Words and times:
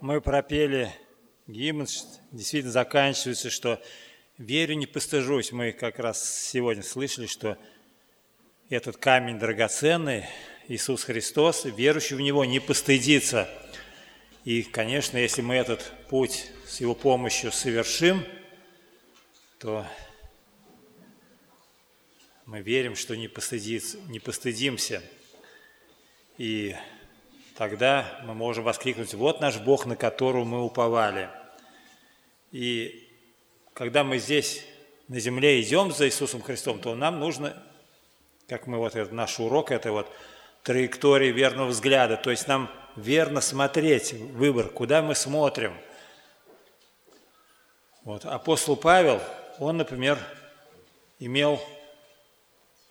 мы 0.00 0.20
пропели 0.20 0.92
гимн, 1.46 1.86
действительно 2.32 2.72
заканчивается, 2.72 3.50
что 3.50 3.82
«Верю, 4.38 4.74
не 4.74 4.86
постыжусь». 4.86 5.52
Мы 5.52 5.72
как 5.72 5.98
раз 5.98 6.48
сегодня 6.50 6.82
слышали, 6.82 7.26
что 7.26 7.56
этот 8.68 8.96
камень 8.98 9.38
драгоценный, 9.38 10.26
Иисус 10.68 11.04
Христос, 11.04 11.64
верующий 11.64 12.16
в 12.16 12.20
Него 12.20 12.44
не 12.44 12.60
постыдится. 12.60 13.48
И, 14.44 14.62
конечно, 14.62 15.16
если 15.16 15.40
мы 15.40 15.54
этот 15.54 15.92
путь 16.08 16.50
с 16.66 16.80
Его 16.80 16.94
помощью 16.94 17.52
совершим, 17.52 18.24
то 19.58 19.86
мы 22.44 22.60
верим, 22.60 22.94
что 22.96 23.16
не, 23.16 23.28
постыдится, 23.28 23.98
не 24.08 24.20
постыдимся. 24.20 25.02
И 26.36 26.76
тогда 27.56 28.20
мы 28.24 28.34
можем 28.34 28.64
воскликнуть, 28.64 29.14
вот 29.14 29.40
наш 29.40 29.58
Бог, 29.58 29.86
на 29.86 29.96
которого 29.96 30.44
мы 30.44 30.62
уповали. 30.62 31.30
И 32.52 33.08
когда 33.72 34.04
мы 34.04 34.18
здесь 34.18 34.64
на 35.08 35.18
земле 35.20 35.60
идем 35.60 35.92
за 35.92 36.06
Иисусом 36.06 36.42
Христом, 36.42 36.80
то 36.80 36.94
нам 36.94 37.18
нужно, 37.18 37.60
как 38.48 38.66
мы 38.66 38.78
вот 38.78 38.94
этот 38.94 39.12
наш 39.12 39.40
урок, 39.40 39.70
это 39.70 39.92
вот 39.92 40.10
траектории 40.62 41.32
верного 41.32 41.68
взгляда, 41.68 42.16
то 42.16 42.30
есть 42.30 42.48
нам 42.48 42.70
верно 42.96 43.40
смотреть, 43.40 44.12
выбор, 44.12 44.68
куда 44.68 45.02
мы 45.02 45.14
смотрим. 45.14 45.74
Вот. 48.04 48.24
Апостол 48.24 48.76
Павел, 48.76 49.20
он, 49.58 49.76
например, 49.76 50.18
имел 51.18 51.60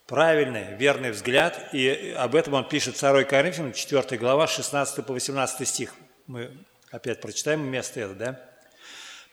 правильный, 0.08 0.76
верный 0.78 1.12
взгляд, 1.12 1.70
и 1.74 2.14
об 2.18 2.36
этом 2.36 2.54
он 2.54 2.68
пишет 2.68 2.98
2 3.00 3.24
Коринфянам, 3.24 3.74
4 3.74 4.18
глава, 4.18 4.48
16 4.48 5.06
по 5.06 5.14
18 5.14 5.68
стих. 5.68 5.96
Мы 6.28 6.52
опять 6.92 7.22
прочитаем 7.22 7.62
место 7.62 8.02
это, 8.02 8.14
да? 8.14 8.40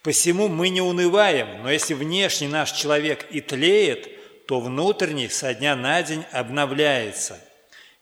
«Посему 0.02 0.48
мы 0.48 0.68
не 0.68 0.80
унываем, 0.80 1.62
но 1.62 1.70
если 1.70 1.94
внешний 1.94 2.48
наш 2.48 2.72
человек 2.72 3.24
и 3.30 3.40
тлеет, 3.40 4.08
то 4.46 4.60
внутренний 4.60 5.28
со 5.28 5.54
дня 5.54 5.76
на 5.76 6.02
день 6.02 6.24
обновляется. 6.32 7.38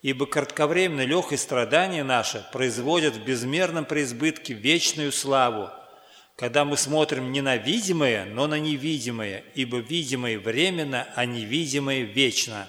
Ибо 0.01 0.25
кратковременное 0.25 1.05
легкое 1.05 1.39
страдание 1.39 2.03
наше 2.03 2.47
производит 2.53 3.17
в 3.17 3.25
безмерном 3.25 3.85
преизбытке 3.85 4.55
вечную 4.55 5.13
славу, 5.13 5.71
когда 6.41 6.65
мы 6.65 6.79
смотрим 6.79 7.33
не 7.33 7.43
на 7.43 7.59
видимое, 7.59 8.25
но 8.25 8.47
на 8.47 8.59
невидимое, 8.59 9.45
ибо 9.55 9.77
видимое 9.77 10.39
временно, 10.39 11.07
а 11.15 11.27
невидимое 11.27 12.01
вечно. 12.01 12.67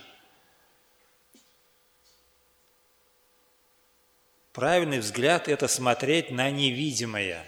Правильный 4.52 5.00
взгляд– 5.00 5.48
это 5.48 5.70
смотреть 5.70 6.32
на 6.32 6.52
невидимое. 6.52 7.48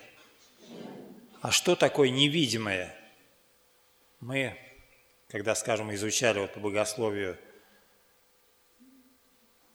А 1.41 1.51
что 1.51 1.75
такое 1.75 2.09
невидимое? 2.09 2.95
Мы, 4.21 4.57
когда, 5.27 5.55
скажем, 5.55 5.93
изучали 5.93 6.39
вот 6.39 6.53
по 6.53 6.61
богословию 6.61 7.37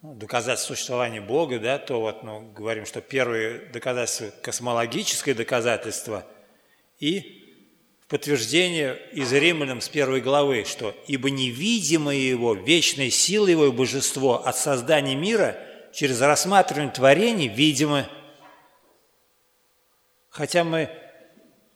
ну, 0.01 0.15
доказательство 0.15 0.73
существования 0.73 1.21
Бога, 1.21 1.59
да, 1.59 1.79
то 1.79 2.01
вот, 2.01 2.23
ну, 2.23 2.41
говорим, 2.53 2.87
что 2.87 3.03
первые 3.03 3.67
доказательства– 3.67 4.31
космологическое 4.43 5.35
доказательство– 5.35 6.27
и 6.99 7.45
в 8.01 8.07
подтверждение 8.09 8.99
из 9.13 9.33
Римлянам 9.33 9.81
с 9.81 9.89
первой 9.89 10.21
главы, 10.21 10.65
что 10.67 10.95
«Ибо 11.07 11.31
невидимое 11.31 12.17
его, 12.17 12.55
вечная 12.55 13.11
сила 13.11 13.47
его 13.47 13.67
и 13.67 13.73
божество 13.73 14.45
от 14.45 14.57
создания 14.57 15.15
мира 15.15 15.57
через 15.93 16.21
рассматривание 16.21 16.93
творений 16.93 17.49
видимо». 17.49 18.09
Хотя 20.31 20.65
мы 20.65 20.91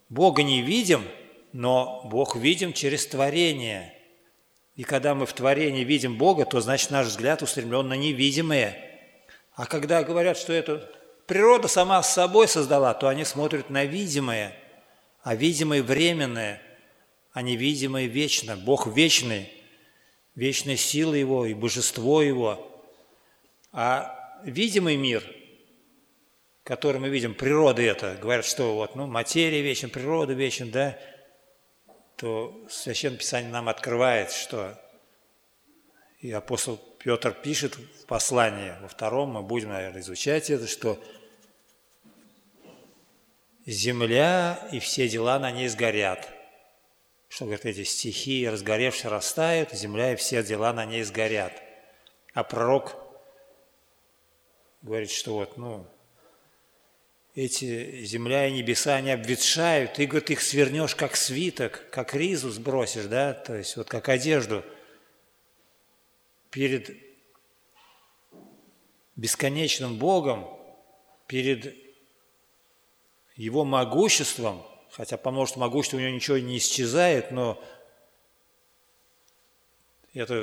Бога 0.09 0.43
не 0.43 0.61
видим, 0.61 1.03
но 1.51 2.01
Бог 2.05 2.35
видим 2.35 2.73
через 2.73 3.05
творение. 3.05 3.93
И 4.75 4.83
когда 4.83 5.13
мы 5.13 5.25
в 5.25 5.33
творении 5.33 5.83
видим 5.83 6.17
Бога, 6.17 6.45
то 6.45 6.61
значит 6.61 6.89
наш 6.89 7.07
взгляд 7.07 7.41
устремлен 7.41 7.87
на 7.87 7.93
невидимое. 7.93 8.77
А 9.53 9.65
когда 9.67 10.03
говорят, 10.03 10.37
что 10.37 10.51
это 10.51 10.89
природа 11.27 11.67
сама 11.67 12.01
с 12.01 12.13
собой 12.13 12.47
создала, 12.47 12.93
то 12.93 13.07
они 13.07 13.23
смотрят 13.23 13.69
на 13.69 13.85
видимое– 13.85 14.55
а 15.23 15.35
видимое 15.35 15.81
временное, 15.81 16.61
а 17.31 17.41
невидимое 17.41 18.05
вечно. 18.05 18.57
Бог 18.57 18.87
вечный, 18.87 19.49
вечная 20.35 20.75
сила 20.75 21.13
Его 21.13 21.45
и 21.45 21.53
божество 21.53 22.21
Его. 22.21 22.69
А 23.71 24.41
видимый 24.43 24.97
мир, 24.97 25.23
который 26.63 26.99
мы 26.99 27.09
видим, 27.09 27.33
природа 27.33 27.81
это, 27.81 28.17
говорят, 28.21 28.45
что 28.45 28.75
вот, 28.75 28.95
ну, 28.95 29.07
материя 29.07 29.61
вечна, 29.61 29.89
природа 29.89 30.33
вечна, 30.33 30.67
да, 30.67 30.99
то 32.17 32.65
Священное 32.69 33.17
Писание 33.17 33.51
нам 33.51 33.69
открывает, 33.69 34.31
что 34.31 34.79
и 36.19 36.31
апостол 36.31 36.77
Петр 36.99 37.31
пишет 37.31 37.75
в 37.75 38.05
послании, 38.05 38.73
во 38.81 38.87
втором 38.87 39.31
мы 39.31 39.41
будем, 39.41 39.69
наверное, 39.69 40.01
изучать 40.01 40.49
это, 40.49 40.67
что 40.67 41.01
земля 43.65 44.67
и 44.71 44.79
все 44.79 45.07
дела 45.07 45.39
на 45.39 45.51
ней 45.51 45.67
сгорят. 45.67 46.29
Что, 47.29 47.45
говорит, 47.45 47.65
эти 47.65 47.83
стихии, 47.83 48.45
разгоревшие, 48.45 49.09
растают, 49.09 49.71
земля 49.71 50.13
и 50.13 50.15
все 50.15 50.43
дела 50.43 50.73
на 50.73 50.85
ней 50.85 51.03
сгорят. 51.03 51.53
А 52.33 52.43
пророк 52.43 52.95
говорит, 54.81 55.09
что 55.09 55.33
вот, 55.35 55.57
ну, 55.57 55.87
эти 57.35 58.03
земля 58.05 58.47
и 58.47 58.51
небеса, 58.51 58.95
они 58.95 59.09
обветшают, 59.09 59.93
ты, 59.93 60.05
говорит, 60.05 60.29
их 60.29 60.41
свернешь 60.41 60.95
как 60.95 61.15
свиток, 61.15 61.89
как 61.89 62.13
ризу 62.13 62.51
сбросишь, 62.51 63.05
да, 63.05 63.33
то 63.33 63.55
есть 63.55 63.75
вот 63.75 63.89
как 63.89 64.09
одежду 64.09 64.63
перед 66.51 66.95
бесконечным 69.15 69.97
Богом, 69.97 70.47
перед 71.25 71.82
его 73.35 73.65
могуществом, 73.65 74.63
хотя 74.91 75.17
по 75.17 75.31
множеству 75.31 75.59
могущества 75.59 75.97
у 75.97 75.99
него 75.99 76.11
ничего 76.11 76.37
не 76.37 76.57
исчезает, 76.57 77.31
но 77.31 77.61
это 80.13 80.35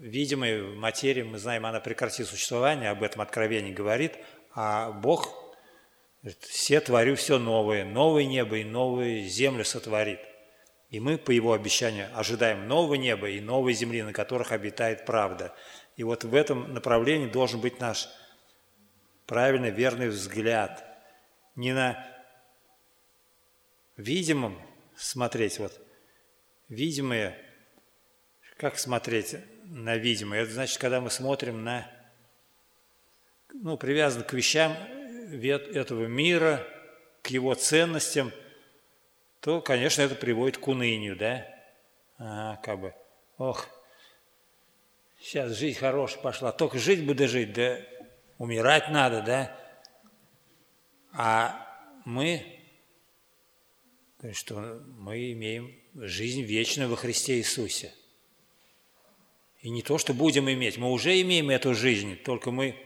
видимая 0.00 0.62
материя, 0.62 1.24
мы 1.24 1.38
знаем, 1.38 1.64
она 1.64 1.80
прекратит 1.80 2.26
существование, 2.26 2.90
об 2.90 3.02
этом 3.02 3.22
Откровение 3.22 3.72
говорит, 3.72 4.12
а 4.54 4.92
Бог 4.92 5.32
говорит, 6.22 6.42
все 6.42 6.80
творю 6.80 7.16
все 7.16 7.38
новое, 7.38 7.84
новое 7.84 8.24
небо 8.24 8.58
и 8.58 8.64
новую 8.64 9.24
землю 9.24 9.64
сотворит. 9.64 10.20
И 10.90 11.00
мы, 11.00 11.18
по 11.18 11.30
его 11.30 11.54
обещанию, 11.54 12.08
ожидаем 12.14 12.68
нового 12.68 12.94
неба 12.94 13.28
и 13.28 13.40
новой 13.40 13.72
земли, 13.72 14.02
на 14.02 14.12
которых 14.12 14.52
обитает 14.52 15.06
правда. 15.06 15.54
И 15.96 16.04
вот 16.04 16.24
в 16.24 16.34
этом 16.34 16.72
направлении 16.72 17.26
должен 17.26 17.60
быть 17.60 17.80
наш 17.80 18.08
правильный, 19.26 19.70
верный 19.70 20.08
взгляд. 20.08 20.84
Не 21.56 21.72
на 21.72 22.06
видимым 23.96 24.60
смотреть, 24.96 25.58
вот, 25.58 25.80
видимое, 26.68 27.38
как 28.56 28.78
смотреть 28.78 29.36
на 29.64 29.96
видимое? 29.96 30.42
Это 30.42 30.52
значит, 30.52 30.78
когда 30.78 31.00
мы 31.00 31.10
смотрим 31.10 31.64
на, 31.64 31.90
ну, 33.52 33.76
привязан 33.76 34.22
к 34.24 34.32
вещам 34.32 34.72
этого 34.72 36.06
мира, 36.06 36.66
к 37.22 37.28
его 37.28 37.54
ценностям, 37.54 38.32
то, 39.40 39.60
конечно, 39.60 40.02
это 40.02 40.14
приводит 40.14 40.58
к 40.58 40.68
унынию, 40.68 41.16
да? 41.16 41.46
Ага, 42.18 42.60
как 42.62 42.80
бы, 42.80 42.94
ох, 43.38 43.66
сейчас 45.20 45.52
жизнь 45.52 45.78
хорошая 45.78 46.22
пошла, 46.22 46.52
только 46.52 46.78
жить 46.78 47.04
бы 47.04 47.14
дожить, 47.14 47.52
да 47.52 47.80
умирать 48.38 48.90
надо, 48.90 49.22
да? 49.22 49.56
А 51.12 52.00
мы 52.04 52.53
что 54.32 54.82
мы 54.98 55.32
имеем 55.32 55.74
жизнь 55.94 56.42
вечную 56.42 56.88
во 56.88 56.96
Христе 56.96 57.36
Иисусе. 57.38 57.92
И 59.60 59.70
не 59.70 59.82
то, 59.82 59.98
что 59.98 60.14
будем 60.14 60.50
иметь, 60.50 60.78
мы 60.78 60.90
уже 60.90 61.20
имеем 61.20 61.50
эту 61.50 61.74
жизнь, 61.74 62.16
только 62.16 62.50
мы 62.50 62.76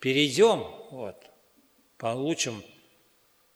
перейдем, 0.00 0.64
вот, 0.90 1.16
получим, 1.98 2.62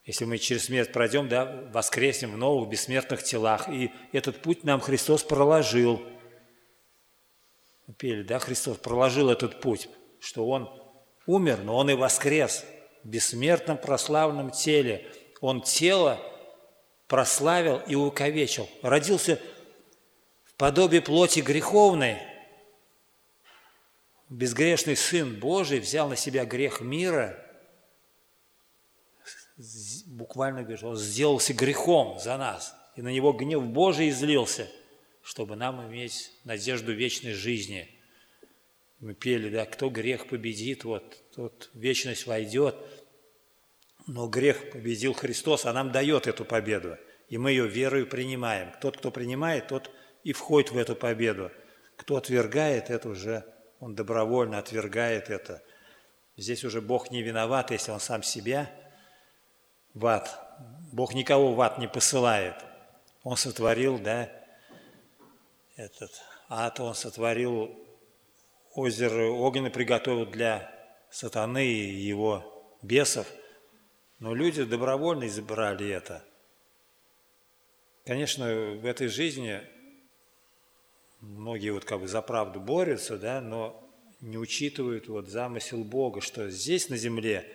если 0.04 0.24
мы 0.24 0.38
через 0.38 0.64
смерть 0.64 0.92
пройдем, 0.92 1.28
да, 1.28 1.68
воскреснем 1.70 2.32
в 2.32 2.38
новых 2.38 2.70
бессмертных 2.70 3.22
телах. 3.22 3.68
И 3.68 3.90
этот 4.12 4.40
путь 4.40 4.64
нам 4.64 4.80
Христос 4.80 5.22
проложил. 5.22 6.02
Пели, 7.98 8.22
да, 8.22 8.38
Христос 8.38 8.78
проложил 8.78 9.28
этот 9.28 9.60
путь, 9.60 9.88
что 10.18 10.48
Он 10.48 10.70
умер, 11.26 11.60
но 11.62 11.76
Он 11.76 11.90
и 11.90 11.94
воскрес 11.94 12.64
в 13.04 13.08
бессмертном 13.08 13.76
прославленном 13.76 14.50
теле. 14.50 15.06
Он 15.42 15.60
тело 15.60 16.18
прославил 17.08 17.78
и 17.86 17.94
уковечил. 17.94 18.68
Родился 18.82 19.40
в 20.44 20.54
подобии 20.54 21.00
плоти 21.00 21.40
греховной. 21.40 22.18
Безгрешный 24.28 24.94
Сын 24.94 25.34
Божий 25.40 25.80
взял 25.80 26.08
на 26.08 26.16
себя 26.16 26.44
грех 26.44 26.82
мира, 26.82 27.42
буквально 30.06 30.62
говорит, 30.62 30.84
он 30.84 30.96
сделался 30.96 31.54
грехом 31.54 32.18
за 32.20 32.36
нас, 32.36 32.74
и 32.94 33.02
на 33.02 33.08
него 33.08 33.32
гнев 33.32 33.64
Божий 33.64 34.10
излился, 34.10 34.70
чтобы 35.22 35.56
нам 35.56 35.86
иметь 35.88 36.30
надежду 36.44 36.92
вечной 36.92 37.32
жизни. 37.32 37.88
Мы 39.00 39.14
пели, 39.14 39.48
да, 39.48 39.64
кто 39.64 39.88
грех 39.88 40.28
победит, 40.28 40.84
вот, 40.84 41.16
тот 41.34 41.70
вечность 41.72 42.26
войдет. 42.26 42.76
Но 44.08 44.26
грех 44.26 44.70
победил 44.70 45.12
Христос, 45.12 45.66
а 45.66 45.72
нам 45.74 45.92
дает 45.92 46.26
эту 46.26 46.46
победу. 46.46 46.96
И 47.28 47.36
мы 47.36 47.50
ее 47.50 47.68
верою 47.68 48.06
принимаем. 48.06 48.72
Тот, 48.80 48.96
кто 48.96 49.10
принимает, 49.10 49.68
тот 49.68 49.90
и 50.24 50.32
входит 50.32 50.72
в 50.72 50.78
эту 50.78 50.96
победу. 50.96 51.52
Кто 51.96 52.16
отвергает, 52.16 52.88
это 52.88 53.10
уже 53.10 53.44
он 53.80 53.94
добровольно 53.94 54.58
отвергает 54.58 55.28
это. 55.28 55.62
Здесь 56.38 56.64
уже 56.64 56.80
Бог 56.80 57.10
не 57.10 57.22
виноват, 57.22 57.70
если 57.70 57.90
он 57.90 58.00
сам 58.00 58.22
себя 58.22 58.70
в 59.92 60.06
ад. 60.06 60.40
Бог 60.90 61.12
никого 61.12 61.52
в 61.52 61.60
ад 61.60 61.78
не 61.78 61.86
посылает. 61.86 62.54
Он 63.24 63.36
сотворил, 63.36 63.98
да, 63.98 64.32
этот 65.76 66.12
ад, 66.48 66.80
он 66.80 66.94
сотворил 66.94 67.78
озеро 68.72 69.28
огненное, 69.28 69.70
приготовил 69.70 70.24
для 70.24 70.72
сатаны 71.10 71.66
и 71.66 71.94
его 71.94 72.74
бесов. 72.80 73.26
Но 74.18 74.34
люди 74.34 74.64
добровольно 74.64 75.26
избрали 75.26 75.88
это. 75.88 76.24
Конечно, 78.04 78.46
в 78.46 78.86
этой 78.86 79.08
жизни 79.08 79.60
многие 81.20 81.70
вот 81.70 81.84
как 81.84 82.00
бы 82.00 82.08
за 82.08 82.22
правду 82.22 82.60
борются, 82.60 83.18
да, 83.18 83.40
но 83.40 83.84
не 84.20 84.38
учитывают 84.38 85.08
вот 85.08 85.28
замысел 85.28 85.84
Бога, 85.84 86.20
что 86.20 86.50
здесь 86.50 86.88
на 86.88 86.96
земле 86.96 87.52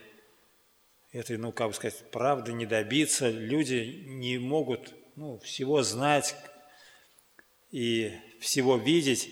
этой, 1.12 1.38
ну, 1.38 1.52
как 1.52 1.70
бы 1.70 1.74
сказать, 1.74 2.10
правды 2.12 2.54
не 2.54 2.66
добиться, 2.66 3.30
люди 3.30 4.06
не 4.08 4.38
могут 4.38 4.94
ну, 5.16 5.38
всего 5.40 5.84
знать 5.84 6.36
и 7.72 8.14
всего 8.40 8.78
видеть, 8.78 9.30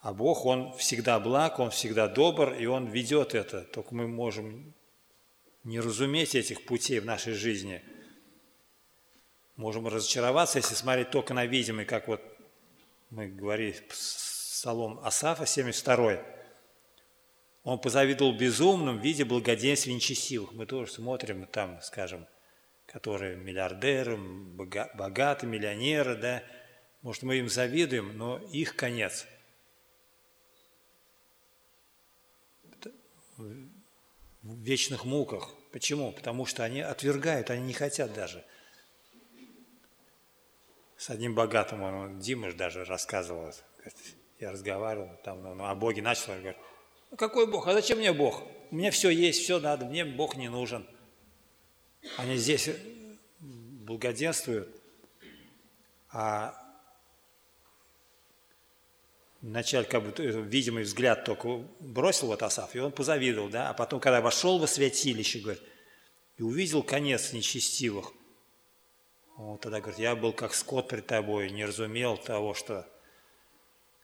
а 0.00 0.12
Бог, 0.12 0.46
Он 0.46 0.72
всегда 0.76 1.18
благ, 1.18 1.58
Он 1.58 1.70
всегда 1.70 2.06
добр, 2.06 2.52
и 2.52 2.66
Он 2.66 2.86
ведет 2.86 3.34
это. 3.34 3.62
Только 3.62 3.94
мы 3.94 4.06
можем 4.06 4.75
не 5.66 5.80
разуметь 5.80 6.34
этих 6.36 6.64
путей 6.64 7.00
в 7.00 7.04
нашей 7.04 7.34
жизни. 7.34 7.82
Можем 9.56 9.88
разочароваться, 9.88 10.58
если 10.58 10.74
смотреть 10.74 11.10
только 11.10 11.34
на 11.34 11.44
видимый, 11.44 11.84
как 11.84 12.06
вот 12.06 12.22
мы 13.10 13.26
говорили, 13.26 13.76
Псалом 13.88 15.00
Асафа, 15.00 15.44
72 15.44 16.22
он 17.64 17.80
позавидовал 17.80 18.32
безумным 18.32 19.00
в 19.00 19.02
виде 19.02 19.24
благоденствия 19.24 19.92
нечестивых. 19.92 20.52
Мы 20.52 20.66
тоже 20.66 20.92
смотрим 20.92 21.46
там, 21.46 21.82
скажем, 21.82 22.28
которые 22.86 23.34
миллиардеры, 23.34 24.16
богатые, 24.16 25.50
миллионеры, 25.50 26.14
да, 26.14 26.44
может, 27.02 27.24
мы 27.24 27.38
им 27.38 27.48
завидуем, 27.48 28.16
но 28.16 28.38
их 28.38 28.76
конец 28.76 29.26
в 34.46 34.62
вечных 34.62 35.04
муках. 35.04 35.50
Почему? 35.72 36.12
Потому 36.12 36.46
что 36.46 36.64
они 36.64 36.80
отвергают, 36.80 37.50
они 37.50 37.62
не 37.62 37.72
хотят 37.72 38.12
даже. 38.14 38.44
С 40.96 41.10
одним 41.10 41.34
богатым, 41.34 41.82
он, 41.82 42.18
Дима 42.20 42.52
даже 42.52 42.84
рассказывал, 42.84 43.52
я 44.40 44.52
разговаривал, 44.52 45.10
там, 45.24 45.42
ну, 45.42 45.64
о 45.64 45.74
Боге 45.74 46.00
начал, 46.00 46.32
он 46.32 46.38
говорит, 46.38 46.58
«А 47.10 47.16
какой 47.16 47.46
Бог? 47.46 47.66
А 47.68 47.72
зачем 47.74 47.98
мне 47.98 48.12
Бог? 48.12 48.42
У 48.70 48.76
меня 48.76 48.90
все 48.90 49.10
есть, 49.10 49.42
все 49.42 49.60
надо, 49.60 49.84
мне 49.84 50.04
Бог 50.04 50.36
не 50.36 50.48
нужен. 50.48 50.86
Они 52.16 52.36
здесь 52.36 52.70
благоденствуют, 53.40 54.74
а 56.10 56.65
вначале 59.46 59.86
как 59.86 60.02
бы 60.02 60.24
видимый 60.42 60.82
взгляд 60.82 61.24
только 61.24 61.64
бросил 61.80 62.28
вот 62.28 62.42
Асав, 62.42 62.74
и 62.74 62.80
он 62.80 62.90
позавидовал, 62.90 63.48
да, 63.48 63.70
а 63.70 63.74
потом, 63.74 64.00
когда 64.00 64.20
вошел 64.20 64.58
во 64.58 64.66
святилище, 64.66 65.38
говорит, 65.38 65.62
и 66.36 66.42
увидел 66.42 66.82
конец 66.82 67.32
нечестивых, 67.32 68.12
он 69.36 69.58
тогда 69.58 69.80
говорит, 69.80 70.00
я 70.00 70.16
был 70.16 70.32
как 70.32 70.52
скот 70.52 70.88
пред 70.88 71.06
тобой, 71.06 71.50
не 71.50 71.64
разумел 71.64 72.16
того, 72.16 72.54
что 72.54 72.88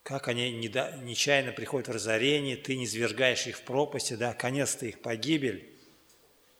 как 0.05 0.29
они 0.29 0.53
нечаянно 0.53 1.53
приходят 1.53 1.89
в 1.89 1.93
разорение, 1.93 2.56
ты 2.56 2.77
не 2.77 2.87
свергаешь 2.87 3.47
их 3.47 3.59
в 3.59 3.62
пропасти, 3.62 4.15
да, 4.15 4.35
конец-то 4.35 4.87
их 4.87 5.00
погибель. 5.00 5.69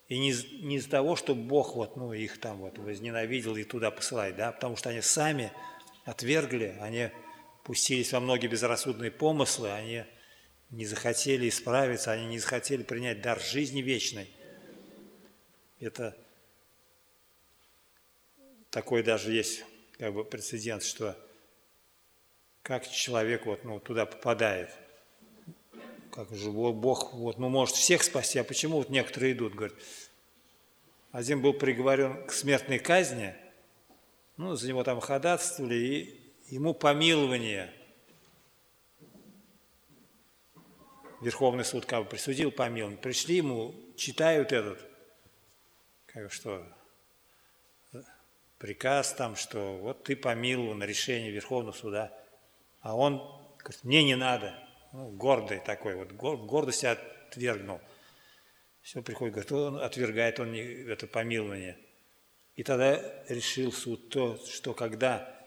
И 0.09 0.19
не, 0.19 0.33
не 0.63 0.77
из-за 0.77 0.91
того, 0.91 1.17
что 1.17 1.35
Бог 1.35 1.75
вот, 1.75 1.97
ну, 1.97 2.13
их 2.13 2.39
там 2.39 2.59
вот 2.59 2.79
возненавидел 2.79 3.57
и 3.57 3.65
туда 3.65 3.91
посылает, 3.91 4.37
да, 4.37 4.53
потому 4.53 4.77
что 4.77 4.91
они 4.91 5.01
сами 5.01 5.53
отвергли, 6.05 6.77
они 6.81 7.11
пустились 7.65 8.13
во 8.13 8.21
многие 8.21 8.49
безрассудные 8.49 9.11
помыслы, 9.11 9.71
они 9.71 10.05
не 10.71 10.87
захотели 10.87 11.49
исправиться, 11.49 12.13
они 12.13 12.27
не 12.27 12.39
захотели 12.39 12.83
принять 12.83 13.21
дар 13.21 13.41
жизни 13.41 13.83
вечной. 13.83 14.31
Это 15.81 16.17
такой 18.71 19.03
даже 19.03 19.33
есть 19.33 19.65
как 19.99 20.15
бы 20.15 20.25
прецедент, 20.25 20.83
что 20.83 21.17
как 22.63 22.89
человек 22.89 23.47
вот, 23.47 23.65
ну, 23.65 23.81
туда 23.81 24.07
попадает. 24.07 24.71
Как 26.13 26.31
же 26.35 26.51
Бог 26.51 27.13
вот, 27.15 27.39
ну, 27.39 27.49
может 27.49 27.75
всех 27.75 28.03
спасти, 28.03 28.39
а 28.39 28.45
почему 28.45 28.77
вот 28.79 28.89
некоторые 28.89 29.33
идут? 29.33 29.55
Говорят, 29.55 29.77
один 31.11 31.43
был 31.43 31.53
приговорен 31.53 32.25
к 32.27 32.33
смертной 32.33 32.79
казни, 32.79 33.35
ну, 34.37 34.55
за 34.55 34.69
него 34.69 34.85
там 34.85 35.01
ходатайствовали, 35.01 35.75
и 35.75 36.22
ему 36.55 36.75
помилование. 36.75 37.73
Верховный 41.21 41.65
суд 41.65 41.87
как 41.87 42.05
бы 42.05 42.11
присудил 42.11 42.51
помилование. 42.51 43.01
Пришли 43.01 43.37
ему, 43.37 43.75
читают 43.97 44.53
этот, 44.53 44.79
как 46.07 46.33
что, 46.33 46.67
приказ 48.59 49.15
там, 49.15 49.37
что 49.37 49.79
вот 49.79 50.05
ты 50.05 50.17
помилован, 50.17 50.83
решение 50.83 51.31
Верховного 51.31 51.75
суда– 51.75 52.13
а 52.83 52.97
он 52.97 53.19
говорит, 53.59 53.85
мне 53.85 54.03
не 54.03 54.17
надо. 54.17 54.55
Ну, 54.93 55.09
гордый 55.11 55.61
такой, 55.61 55.95
вот 55.95 56.13
гордость 56.13 56.85
отвергнул. 56.85 57.81
Все 58.83 59.01
приходит, 59.01 59.35
говорит, 59.35 59.53
он 59.53 59.81
отвергает 59.81 60.41
он 60.41 60.55
это 60.55 61.07
помилование. 61.07 61.79
И 62.57 62.65
тогда 62.65 63.01
решил 63.29 63.73
суд 63.73 64.11
то, 64.11 64.37
что 64.47 64.75
когда 64.75 65.42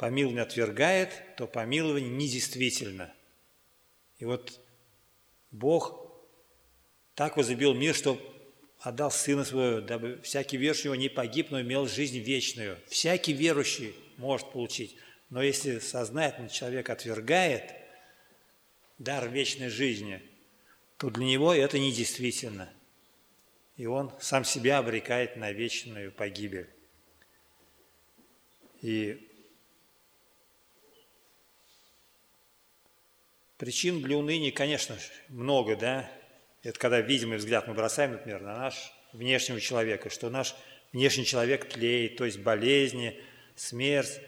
помилование 0.00 0.44
отвергает, 0.44 1.10
то 1.36 1.46
помилование 1.46 2.08
недействительно. 2.08 3.12
И 4.16 4.24
вот 4.24 4.58
Бог 5.50 6.10
так 7.14 7.36
возлюбил 7.36 7.74
мир, 7.74 7.94
что 7.94 8.18
отдал 8.78 9.10
Сына 9.10 9.44
Своего, 9.44 9.82
дабы 9.82 10.18
всякий 10.22 10.56
верующий 10.56 10.96
не 10.96 11.10
погиб, 11.10 11.50
но 11.50 11.60
имел 11.60 11.86
жизнь 11.86 12.18
вечную. 12.18 12.78
Всякий 12.86 13.34
верующий 13.34 13.94
может 14.16 14.50
получить. 14.52 14.96
Но 15.28 15.42
если 15.42 15.80
сознательно 15.80 16.48
человек 16.48 16.88
отвергает 16.88 17.70
дар 18.96 19.28
вечной 19.28 19.68
жизни, 19.68 20.22
то 20.96 21.10
для 21.10 21.26
него 21.26 21.52
это 21.52 21.78
недействительно. 21.78 22.72
И 23.76 23.84
он 23.84 24.10
сам 24.18 24.46
себя 24.46 24.78
обрекает 24.78 25.36
на 25.36 25.52
вечную 25.52 26.10
погибель. 26.10 26.70
И 28.80 29.26
причин 33.60 34.00
для 34.00 34.16
уныния, 34.16 34.50
конечно, 34.50 34.96
много, 35.28 35.76
да. 35.76 36.10
Это 36.62 36.78
когда 36.78 37.02
видимый 37.02 37.36
взгляд 37.36 37.68
мы 37.68 37.74
бросаем, 37.74 38.12
например, 38.12 38.40
на 38.40 38.56
наш 38.56 38.90
внешнего 39.12 39.60
человека, 39.60 40.08
что 40.08 40.30
наш 40.30 40.56
внешний 40.94 41.26
человек 41.26 41.68
тлеет, 41.68 42.16
то 42.16 42.24
есть 42.24 42.38
болезни, 42.38 43.20
смерть, 43.56 44.18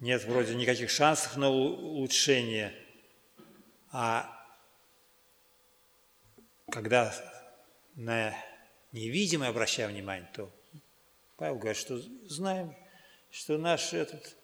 нет 0.00 0.24
вроде 0.24 0.56
никаких 0.56 0.90
шансов 0.90 1.36
на 1.36 1.50
улучшение, 1.50 2.74
а 3.92 4.44
когда 6.72 7.14
на 7.94 8.34
невидимое 8.90 9.50
обращаем 9.50 9.90
внимание, 9.90 10.28
то 10.34 10.50
Павел 11.36 11.58
говорит, 11.58 11.80
что 11.80 12.00
знаем, 12.26 12.74
что 13.30 13.56
наш 13.56 13.92
этот, 13.92 14.36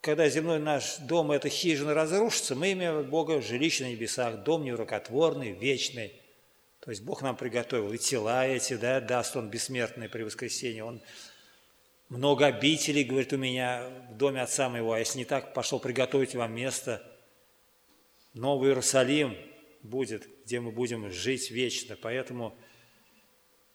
когда 0.00 0.28
земной 0.28 0.58
наш 0.58 0.96
дом, 0.98 1.30
эта 1.30 1.48
хижина 1.48 1.94
разрушится, 1.94 2.54
мы 2.54 2.72
имеем 2.72 2.98
от 2.98 3.08
Бога 3.08 3.42
жилище 3.42 3.84
на 3.84 3.90
небесах, 3.90 4.42
дом 4.42 4.64
нерукотворный, 4.64 5.52
вечный. 5.52 6.14
То 6.80 6.90
есть 6.90 7.02
Бог 7.02 7.20
нам 7.22 7.36
приготовил 7.36 7.92
и 7.92 7.98
тела 7.98 8.46
эти, 8.46 8.74
да, 8.74 9.00
даст 9.00 9.36
Он 9.36 9.50
бессмертные 9.50 10.08
при 10.08 10.22
воскресении, 10.22 10.80
Он 10.80 11.02
много 12.08 12.46
обителей, 12.46 13.04
говорит, 13.04 13.32
у 13.32 13.36
меня 13.36 13.88
в 14.10 14.16
доме 14.16 14.40
отца 14.42 14.68
моего, 14.68 14.94
а 14.94 14.98
если 14.98 15.18
не 15.18 15.24
так, 15.24 15.52
пошел 15.52 15.78
приготовить 15.78 16.34
вам 16.34 16.54
место. 16.54 17.06
Новый 18.32 18.70
Иерусалим 18.70 19.36
будет, 19.82 20.26
где 20.44 20.60
мы 20.60 20.72
будем 20.72 21.10
жить 21.12 21.50
вечно. 21.50 21.96
Поэтому 22.00 22.56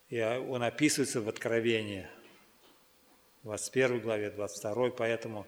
И 0.10 0.22
он 0.22 0.64
описывается 0.64 1.22
в 1.22 1.30
Откровении, 1.30 2.08
21 3.44 4.02
главе, 4.02 4.32
22, 4.32 4.92
поэтому 4.92 5.48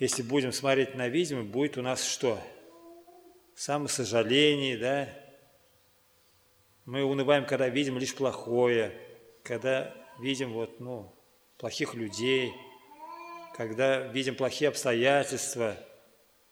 если 0.00 0.22
будем 0.22 0.50
смотреть 0.50 0.94
на 0.94 1.08
видимое, 1.08 1.44
будет 1.44 1.76
у 1.76 1.82
нас 1.82 2.02
что? 2.02 2.42
Самосожаление, 3.54 4.78
да? 4.78 5.08
Мы 6.86 7.04
унываем, 7.04 7.44
когда 7.44 7.68
видим 7.68 7.98
лишь 7.98 8.14
плохое, 8.14 8.98
когда 9.44 9.94
видим 10.18 10.54
вот, 10.54 10.80
ну, 10.80 11.14
плохих 11.58 11.92
людей, 11.92 12.50
когда 13.54 14.06
видим 14.06 14.34
плохие 14.34 14.70
обстоятельства, 14.70 15.76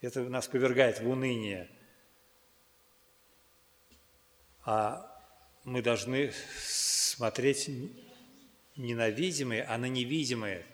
это 0.02 0.20
нас 0.24 0.46
повергает 0.46 1.00
в 1.00 1.08
уныние. 1.08 1.70
А 4.66 5.10
мы 5.64 5.80
должны 5.80 6.32
смотреть 6.60 7.70
не 8.76 8.94
на 8.94 9.08
видимое, 9.08 9.64
а 9.66 9.78
на 9.78 9.86
невидимое. 9.86 10.66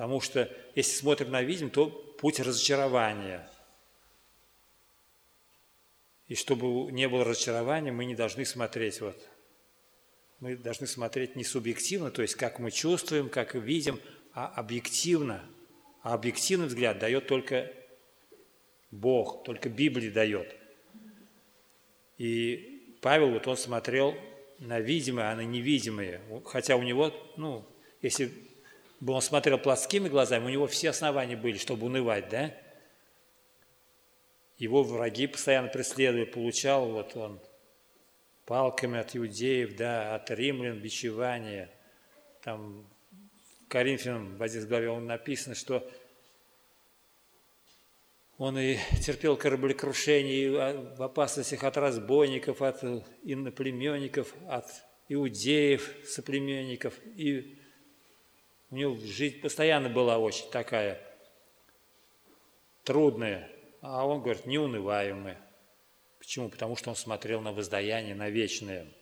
Потому 0.00 0.22
что 0.22 0.50
если 0.74 0.96
смотрим 0.96 1.30
на 1.30 1.42
видимое, 1.42 1.70
то 1.70 1.90
путь 1.90 2.40
разочарования. 2.40 3.46
И 6.26 6.34
чтобы 6.34 6.90
не 6.90 7.06
было 7.06 7.22
разочарования, 7.22 7.92
мы 7.92 8.06
не 8.06 8.14
должны 8.14 8.46
смотреть 8.46 9.02
вот. 9.02 9.28
Мы 10.38 10.56
должны 10.56 10.86
смотреть 10.86 11.36
не 11.36 11.44
субъективно, 11.44 12.10
то 12.10 12.22
есть 12.22 12.34
как 12.36 12.58
мы 12.58 12.70
чувствуем, 12.70 13.28
как 13.28 13.54
видим, 13.54 14.00
а 14.32 14.46
объективно. 14.46 15.44
А 16.02 16.14
объективный 16.14 16.68
взгляд 16.68 16.98
дает 16.98 17.26
только 17.26 17.70
Бог, 18.90 19.44
только 19.44 19.68
Библия 19.68 20.10
дает. 20.10 20.56
И 22.16 22.96
Павел, 23.02 23.32
вот 23.32 23.46
он 23.46 23.58
смотрел 23.58 24.16
на 24.60 24.80
видимое, 24.80 25.30
а 25.30 25.36
на 25.36 25.44
невидимое. 25.44 26.22
Хотя 26.46 26.76
у 26.76 26.82
него, 26.82 27.12
ну, 27.36 27.66
если 28.00 28.32
бы 29.00 29.14
он 29.14 29.22
смотрел 29.22 29.58
плоскими 29.58 30.08
глазами, 30.08 30.44
у 30.44 30.50
него 30.50 30.66
все 30.66 30.90
основания 30.90 31.36
были, 31.36 31.56
чтобы 31.56 31.86
унывать, 31.86 32.28
да? 32.28 32.54
Его 34.58 34.82
враги 34.82 35.26
постоянно 35.26 35.68
преследовали, 35.68 36.26
получал 36.26 36.90
вот 36.90 37.16
он 37.16 37.40
палками 38.44 38.98
от 38.98 39.16
иудеев, 39.16 39.74
да, 39.76 40.14
от 40.14 40.30
римлян 40.30 40.78
бичевание. 40.78 41.70
Там 42.42 42.86
Коринфянам 43.68 44.36
в 44.36 44.42
11 44.42 44.68
главе 44.68 44.90
он 44.90 45.06
написано, 45.06 45.54
что 45.54 45.88
он 48.36 48.58
и 48.58 48.78
терпел 49.00 49.36
кораблекрушение 49.36 50.50
в 50.96 51.02
опасностях 51.02 51.62
от 51.62 51.76
разбойников, 51.76 52.60
от 52.60 52.82
иноплеменников, 53.22 54.34
от 54.48 54.66
иудеев, 55.08 55.94
соплеменников. 56.06 56.98
И 57.16 57.59
у 58.70 58.76
него 58.76 58.96
жизнь 58.96 59.40
постоянно 59.40 59.88
была 59.88 60.18
очень 60.18 60.50
такая 60.50 61.00
трудная. 62.84 63.50
А 63.80 64.06
он 64.06 64.22
говорит, 64.22 64.46
не 64.46 64.58
унываем 64.58 65.22
мы. 65.22 65.36
Почему? 66.18 66.48
Потому 66.48 66.76
что 66.76 66.90
он 66.90 66.96
смотрел 66.96 67.40
на 67.40 67.52
воздаяние, 67.52 68.14
на 68.14 68.28
вечное– 68.28 68.86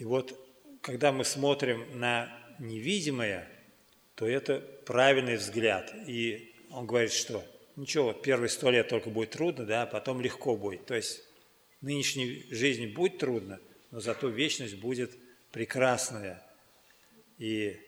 И 0.00 0.04
вот, 0.04 0.34
когда 0.80 1.12
мы 1.12 1.26
смотрим 1.26 1.86
на 2.00 2.34
невидимое, 2.58 3.46
то 4.14 4.26
это 4.26 4.60
правильный 4.86 5.36
взгляд. 5.36 5.92
И 6.06 6.54
он 6.70 6.86
говорит, 6.86 7.12
что 7.12 7.44
ничего, 7.76 8.14
первые 8.14 8.48
сто 8.48 8.70
лет 8.70 8.88
только 8.88 9.10
будет 9.10 9.32
трудно, 9.32 9.66
да, 9.66 9.82
а 9.82 9.86
потом 9.86 10.22
легко 10.22 10.56
будет. 10.56 10.86
То 10.86 10.94
есть 10.94 11.22
нынешней 11.82 12.46
жизни 12.50 12.86
будет 12.86 13.18
трудно, 13.18 13.60
но 13.90 14.00
зато 14.00 14.28
вечность 14.28 14.76
будет 14.76 15.16
прекрасная. 15.52 16.42
И 17.38 17.78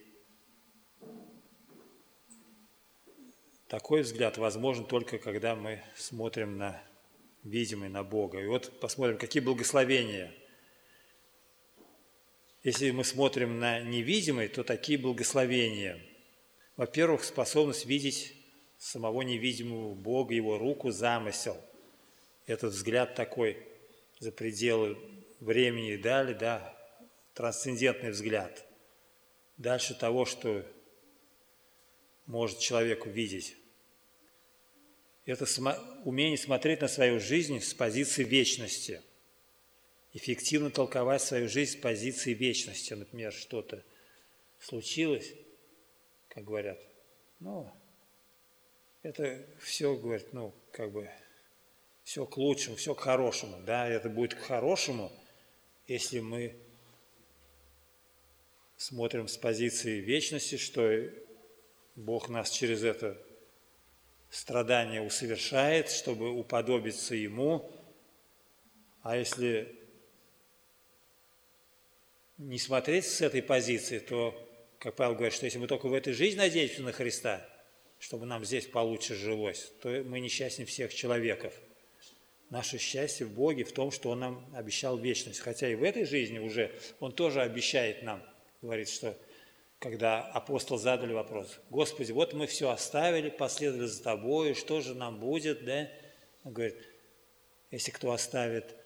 такой 3.68 4.02
взгляд 4.02 4.38
возможен 4.38 4.84
только 4.84 5.18
когда 5.18 5.54
мы 5.54 5.82
смотрим 5.96 6.58
на 6.58 6.82
видимое, 7.44 7.88
на 7.88 8.02
Бога. 8.04 8.40
И 8.40 8.46
вот 8.46 8.80
посмотрим, 8.80 9.18
какие 9.18 9.42
благословения– 9.42 10.34
если 12.62 12.92
мы 12.92 13.02
смотрим 13.02 13.58
на 13.58 13.80
невидимое, 13.80 14.48
то 14.48 14.62
такие 14.62 14.96
благословения. 14.96 16.00
Во-первых, 16.76 17.24
способность 17.24 17.86
видеть 17.86 18.34
самого 18.78 19.22
невидимого 19.22 19.94
Бога, 19.94 20.32
Его 20.34 20.58
руку, 20.58 20.92
замысел. 20.92 21.56
Этот 22.46 22.72
взгляд 22.72 23.16
такой 23.16 23.58
за 24.20 24.30
пределы 24.30 24.96
времени 25.44 25.96
дали, 25.96 26.34
да, 26.34 26.74
трансцендентный 27.34 28.10
взгляд. 28.10 28.64
Дальше 29.56 29.94
того, 29.94 30.24
что 30.24 30.64
может 32.26 32.58
человек 32.58 33.06
увидеть. 33.06 33.56
Это 35.24 35.46
умение 36.04 36.38
смотреть 36.38 36.80
на 36.80 36.88
свою 36.88 37.20
жизнь 37.20 37.60
с 37.60 37.74
позиции 37.74 38.24
вечности– 38.24 39.02
эффективно 40.12 40.70
толковать 40.70 41.22
свою 41.22 41.48
жизнь 41.48 41.72
с 41.72 41.80
позиции 41.80 42.34
вечности. 42.34 42.92
Например, 42.94 43.32
что-то 43.32 43.82
случилось, 44.60 45.32
как 46.28 46.44
говорят, 46.44 46.78
ну, 47.40 47.70
это 49.02 49.44
все, 49.60 49.96
говорят, 49.96 50.32
ну, 50.32 50.54
как 50.70 50.92
бы, 50.92 51.10
все 52.04 52.26
к 52.26 52.36
лучшему, 52.36 52.76
все 52.76 52.94
к 52.94 53.00
хорошему. 53.00 53.62
Да, 53.62 53.88
это 53.88 54.08
будет 54.08 54.34
к 54.34 54.38
хорошему, 54.38 55.10
если 55.86 56.20
мы 56.20 56.56
смотрим 58.76 59.28
с 59.28 59.36
позиции 59.36 60.00
вечности, 60.00 60.56
что 60.56 61.10
Бог 61.94 62.28
нас 62.28 62.50
через 62.50 62.82
это 62.82 63.20
страдание 64.30 65.02
усовершает, 65.02 65.90
чтобы 65.90 66.30
уподобиться 66.30 67.14
Ему. 67.14 67.70
А 69.02 69.16
если 69.16 69.78
не 72.38 72.58
смотреть 72.58 73.06
с 73.06 73.20
этой 73.20 73.42
позиции, 73.42 73.98
то, 73.98 74.34
как 74.78 74.96
Павел 74.96 75.14
говорит, 75.14 75.34
что 75.34 75.44
если 75.44 75.58
мы 75.58 75.66
только 75.66 75.86
в 75.86 75.94
этой 75.94 76.12
жизни 76.12 76.38
надеемся 76.38 76.82
на 76.82 76.92
Христа, 76.92 77.46
чтобы 77.98 78.26
нам 78.26 78.44
здесь 78.44 78.66
получше 78.66 79.14
жилось, 79.14 79.72
то 79.80 79.88
мы 80.04 80.18
несчастнее 80.18 80.66
всех 80.66 80.94
человеков. 80.94 81.54
Наше 82.52 82.76
счастье 82.76 83.24
в 83.24 83.32
Боге 83.32 83.64
в 83.64 83.72
том, 83.72 83.90
что 83.90 84.10
Он 84.10 84.20
нам 84.20 84.54
обещал 84.54 84.98
вечность. 84.98 85.40
Хотя 85.40 85.70
и 85.70 85.74
в 85.74 85.82
этой 85.82 86.04
жизни 86.04 86.38
уже 86.38 86.70
Он 87.00 87.10
тоже 87.10 87.40
обещает 87.40 88.02
нам, 88.02 88.22
говорит, 88.60 88.90
что 88.90 89.16
когда 89.78 90.20
апостол 90.20 90.76
задали 90.76 91.14
вопрос, 91.14 91.58
Господи, 91.70 92.12
вот 92.12 92.34
мы 92.34 92.46
все 92.46 92.68
оставили, 92.68 93.30
последовали 93.30 93.86
за 93.86 94.02
Тобой, 94.02 94.52
что 94.52 94.82
же 94.82 94.94
нам 94.94 95.18
будет, 95.18 95.64
да? 95.64 95.88
Он 96.44 96.52
говорит, 96.52 96.76
если 97.70 97.90
кто 97.90 98.12
оставит 98.12 98.76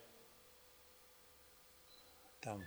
там 2.39 2.63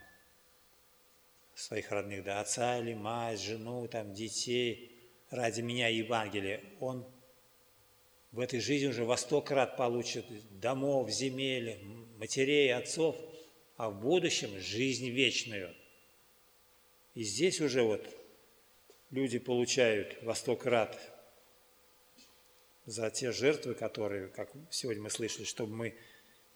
своих 1.55 1.91
родных, 1.91 2.25
да, 2.25 2.41
отца 2.41 2.79
или 2.79 2.93
мать, 2.93 3.41
жену, 3.41 3.89
там, 3.89 4.13
детей, 4.13 5.01
ради 5.31 5.63
меня 5.63 5.89
Евангелие, 5.89 6.63
он 6.79 7.11
в 8.33 8.41
этой 8.41 8.61
жизни 8.61 8.87
уже 8.87 9.05
во 9.05 9.17
сто 9.17 9.41
крат 9.41 9.77
получит 9.77 10.27
домов, 10.61 11.11
земель, 11.11 11.79
матерей, 12.19 12.73
отцов, 12.75 13.17
а 13.77 13.91
в 13.91 14.01
будущем 14.01 14.59
жизнь 14.59 15.09
вечную. 15.09 15.75
И 17.15 17.23
здесь 17.23 17.61
уже 17.61 17.83
вот 17.83 18.07
люди 19.11 19.39
получают 19.39 20.23
во 20.23 20.35
сто 20.35 20.57
крат 20.57 20.99
за 22.87 23.11
те 23.11 23.33
жертвы, 23.33 23.75
которые, 23.75 24.29
как 24.29 24.51
сегодня 24.71 25.03
мы 25.03 25.11
слышали, 25.11 25.45
чтобы 25.45 25.75
мы 25.75 25.95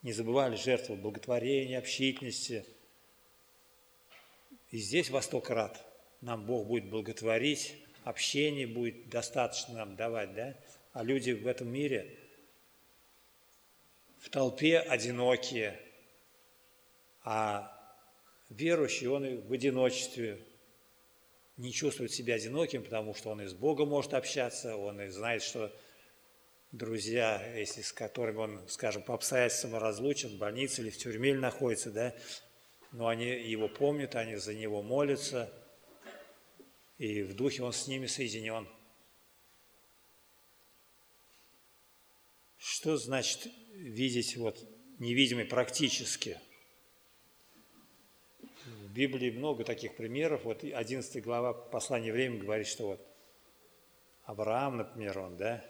не 0.02 0.12
забывали 0.12 0.56
жертву 0.56 0.96
благотворения, 0.96 1.78
общительности– 1.78 2.64
и 4.74 4.78
здесь 4.78 5.08
во 5.08 5.22
сто 5.22 5.40
крат 5.40 5.80
нам 6.20 6.46
Бог 6.46 6.66
будет 6.66 6.90
благотворить, 6.90 7.76
общение 8.02 8.66
будет 8.66 9.08
достаточно 9.08 9.74
нам 9.74 9.94
давать, 9.94 10.34
да? 10.34 10.56
А 10.94 11.02
люди 11.02 11.32
в 11.32 11.48
этом 11.48 11.68
мире 11.68 12.16
в 14.20 14.30
толпе 14.30 14.78
одинокие, 14.78 15.78
а 17.24 17.70
верующий, 18.48 19.08
он 19.08 19.24
и 19.24 19.36
в 19.36 19.52
одиночестве 19.52 20.38
не 21.56 21.72
чувствует 21.72 22.12
себя 22.12 22.36
одиноким, 22.36 22.84
потому 22.84 23.12
что 23.12 23.30
он 23.30 23.42
и 23.42 23.46
с 23.46 23.54
Богом 23.54 23.88
может 23.88 24.14
общаться, 24.14 24.76
он 24.76 25.00
и 25.00 25.08
знает, 25.08 25.42
что 25.42 25.72
друзья, 26.70 27.44
если 27.56 27.82
с 27.82 27.92
которыми 27.92 28.36
он, 28.38 28.68
скажем, 28.68 29.02
по 29.02 29.14
обстоятельствам 29.14 29.74
разлучен, 29.74 30.28
в 30.28 30.38
больнице 30.38 30.82
или 30.82 30.90
в 30.90 30.96
тюрьме 30.96 31.34
находится, 31.34 31.90
да, 31.90 32.14
но 32.92 33.08
они 33.08 33.26
его 33.26 33.66
помнят, 33.66 34.14
они 34.14 34.36
за 34.36 34.54
него 34.54 34.80
молятся, 34.80 35.52
и 36.98 37.24
в 37.24 37.34
духе 37.34 37.64
он 37.64 37.72
с 37.72 37.88
ними 37.88 38.06
соединен. 38.06 38.68
Что 42.64 42.96
значит 42.96 43.46
видеть 43.74 44.38
вот 44.38 44.58
невидимый 44.98 45.44
практически? 45.44 46.40
В 48.64 48.90
Библии 48.90 49.30
много 49.30 49.64
таких 49.64 49.94
примеров. 49.96 50.44
Вот 50.44 50.64
11 50.64 51.22
глава 51.22 51.52
послания 51.52 52.10
времени 52.10 52.40
говорит, 52.40 52.66
что 52.66 52.86
вот 52.86 53.06
Авраам, 54.22 54.78
например, 54.78 55.18
он, 55.18 55.36
да, 55.36 55.62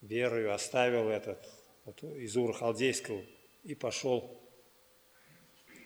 верою 0.00 0.54
оставил 0.54 1.10
этот 1.10 1.46
вот, 1.84 2.02
из 2.02 2.34
Ура 2.34 2.54
Халдейского 2.54 3.22
и 3.64 3.74
пошел 3.74 4.40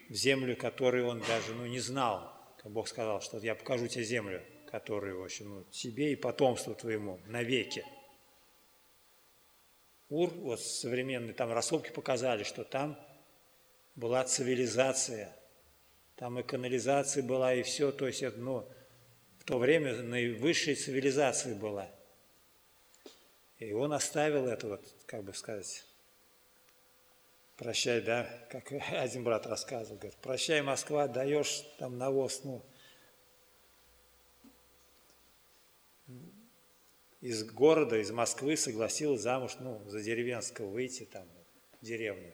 в 0.08 0.14
землю, 0.14 0.56
которую 0.56 1.08
он 1.08 1.20
даже 1.26 1.52
ну, 1.52 1.66
не 1.66 1.80
знал. 1.80 2.32
Как 2.62 2.70
Бог 2.70 2.86
сказал, 2.86 3.20
что 3.20 3.38
я 3.38 3.56
покажу 3.56 3.88
тебе 3.88 4.04
землю, 4.04 4.40
которую, 4.70 5.18
в 5.18 5.24
общем, 5.24 5.48
ну, 5.48 5.64
тебе 5.72 6.12
и 6.12 6.16
потомству 6.16 6.76
твоему 6.76 7.18
навеки. 7.26 7.84
Ур, 10.08 10.30
вот 10.30 10.60
современные 10.60 11.34
там 11.34 11.52
раскопки 11.52 11.90
показали, 11.90 12.44
что 12.44 12.62
там 12.62 12.98
была 13.96 14.22
цивилизация, 14.24 15.36
там 16.14 16.38
и 16.38 16.42
канализация 16.42 17.22
была, 17.22 17.54
и 17.54 17.62
все, 17.62 17.90
то 17.90 18.06
есть 18.06 18.22
это, 18.22 18.38
ну, 18.38 18.68
в 19.38 19.44
то 19.44 19.58
время 19.58 20.02
наивысшая 20.02 20.76
цивилизация 20.76 21.54
была. 21.56 21.90
И 23.58 23.72
он 23.72 23.92
оставил 23.92 24.46
это, 24.46 24.68
вот, 24.68 24.84
как 25.06 25.24
бы 25.24 25.34
сказать, 25.34 25.84
прощай, 27.56 28.00
да, 28.00 28.28
как 28.50 28.70
один 28.92 29.24
брат 29.24 29.46
рассказывал, 29.46 29.96
говорит, 29.96 30.18
прощай, 30.20 30.62
Москва, 30.62 31.08
даешь 31.08 31.64
там 31.78 31.98
навоз, 31.98 32.44
ну, 32.44 32.64
из 37.26 37.42
города, 37.42 37.98
из 37.98 38.12
Москвы 38.12 38.56
согласилась 38.56 39.20
замуж, 39.20 39.56
ну, 39.58 39.82
за 39.88 40.00
деревенского 40.00 40.66
выйти 40.66 41.04
там, 41.04 41.26
в 41.80 41.84
деревню. 41.84 42.32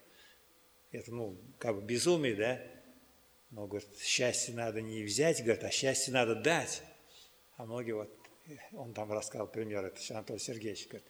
Это, 0.90 1.10
ну, 1.14 1.38
как 1.58 1.76
бы 1.76 1.82
безумие, 1.82 2.34
да? 2.34 2.62
Но, 3.50 3.66
говорит, 3.66 3.88
счастье 3.98 4.54
надо 4.54 4.82
не 4.82 5.02
взять, 5.02 5.42
говорит, 5.42 5.64
а 5.64 5.70
счастье 5.70 6.12
надо 6.12 6.34
дать. 6.34 6.82
А 7.56 7.64
многие 7.64 7.92
вот, 7.92 8.14
он 8.72 8.92
там 8.92 9.10
рассказал 9.10 9.46
пример, 9.46 9.86
это 9.86 9.98
Анатолий 10.10 10.40
Сергеевич, 10.40 10.86
говорит, 10.88 11.06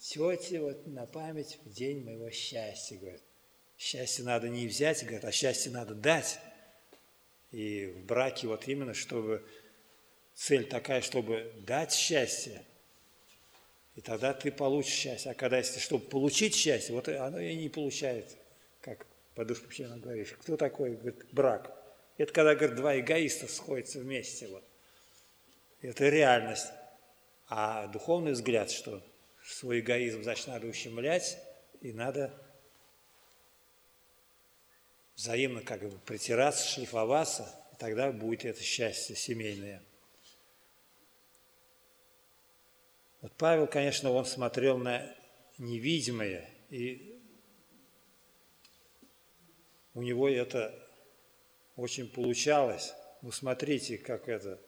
тете 0.00 0.60
вот 0.60 0.86
на 0.86 1.06
память 1.06 1.58
в 1.64 1.72
день 1.72 2.04
моего 2.04 2.30
счастья, 2.30 2.98
говорит. 2.98 3.22
Счастье 3.76 4.24
надо 4.24 4.48
не 4.48 4.68
взять, 4.68 5.02
говорит, 5.02 5.24
а 5.24 5.32
счастье 5.32 5.72
надо 5.72 5.94
дать. 5.94 6.38
И 7.50 7.86
в 7.86 8.04
браке 8.04 8.46
вот 8.46 8.68
именно, 8.68 8.94
чтобы 8.94 9.44
цель 10.40 10.66
такая, 10.66 11.02
чтобы 11.02 11.52
дать 11.66 11.92
счастье, 11.92 12.64
и 13.94 14.00
тогда 14.00 14.32
ты 14.32 14.50
получишь 14.50 14.94
счастье. 14.94 15.32
А 15.32 15.34
когда, 15.34 15.58
если 15.58 15.80
чтобы 15.80 16.06
получить 16.06 16.54
счастье, 16.54 16.94
вот 16.94 17.08
оно 17.08 17.38
и 17.38 17.54
не 17.54 17.68
получает, 17.68 18.38
как 18.80 19.06
по 19.34 19.44
душпущину 19.44 19.98
говоришь. 19.98 20.32
Кто 20.40 20.56
такой, 20.56 20.96
говорит, 20.96 21.26
брак? 21.32 21.76
Это 22.16 22.32
когда, 22.32 22.54
говорит, 22.54 22.76
два 22.76 22.98
эгоиста 22.98 23.48
сходятся 23.48 23.98
вместе. 23.98 24.48
Вот. 24.48 24.64
Это 25.82 26.08
реальность. 26.08 26.68
А 27.48 27.88
духовный 27.88 28.32
взгляд, 28.32 28.70
что 28.70 29.02
свой 29.44 29.80
эгоизм, 29.80 30.22
значит, 30.22 30.46
надо 30.46 30.66
ущемлять, 30.68 31.36
и 31.82 31.92
надо 31.92 32.32
взаимно 35.16 35.60
как 35.60 35.82
бы 35.82 35.98
притираться, 35.98 36.66
шлифоваться, 36.66 37.46
и 37.74 37.76
тогда 37.76 38.10
будет 38.10 38.46
это 38.46 38.62
счастье 38.62 39.14
семейное. 39.14 39.82
Вот 43.20 43.32
Павел, 43.36 43.66
конечно, 43.66 44.10
он 44.10 44.24
смотрел 44.24 44.78
на 44.78 45.14
невидимое, 45.58 46.48
и 46.70 47.20
у 49.92 50.02
него 50.02 50.28
это 50.28 50.74
очень 51.76 52.08
получалось. 52.08 52.94
Ну, 53.20 53.30
смотрите, 53.30 53.98
как 53.98 54.28
это. 54.28 54.58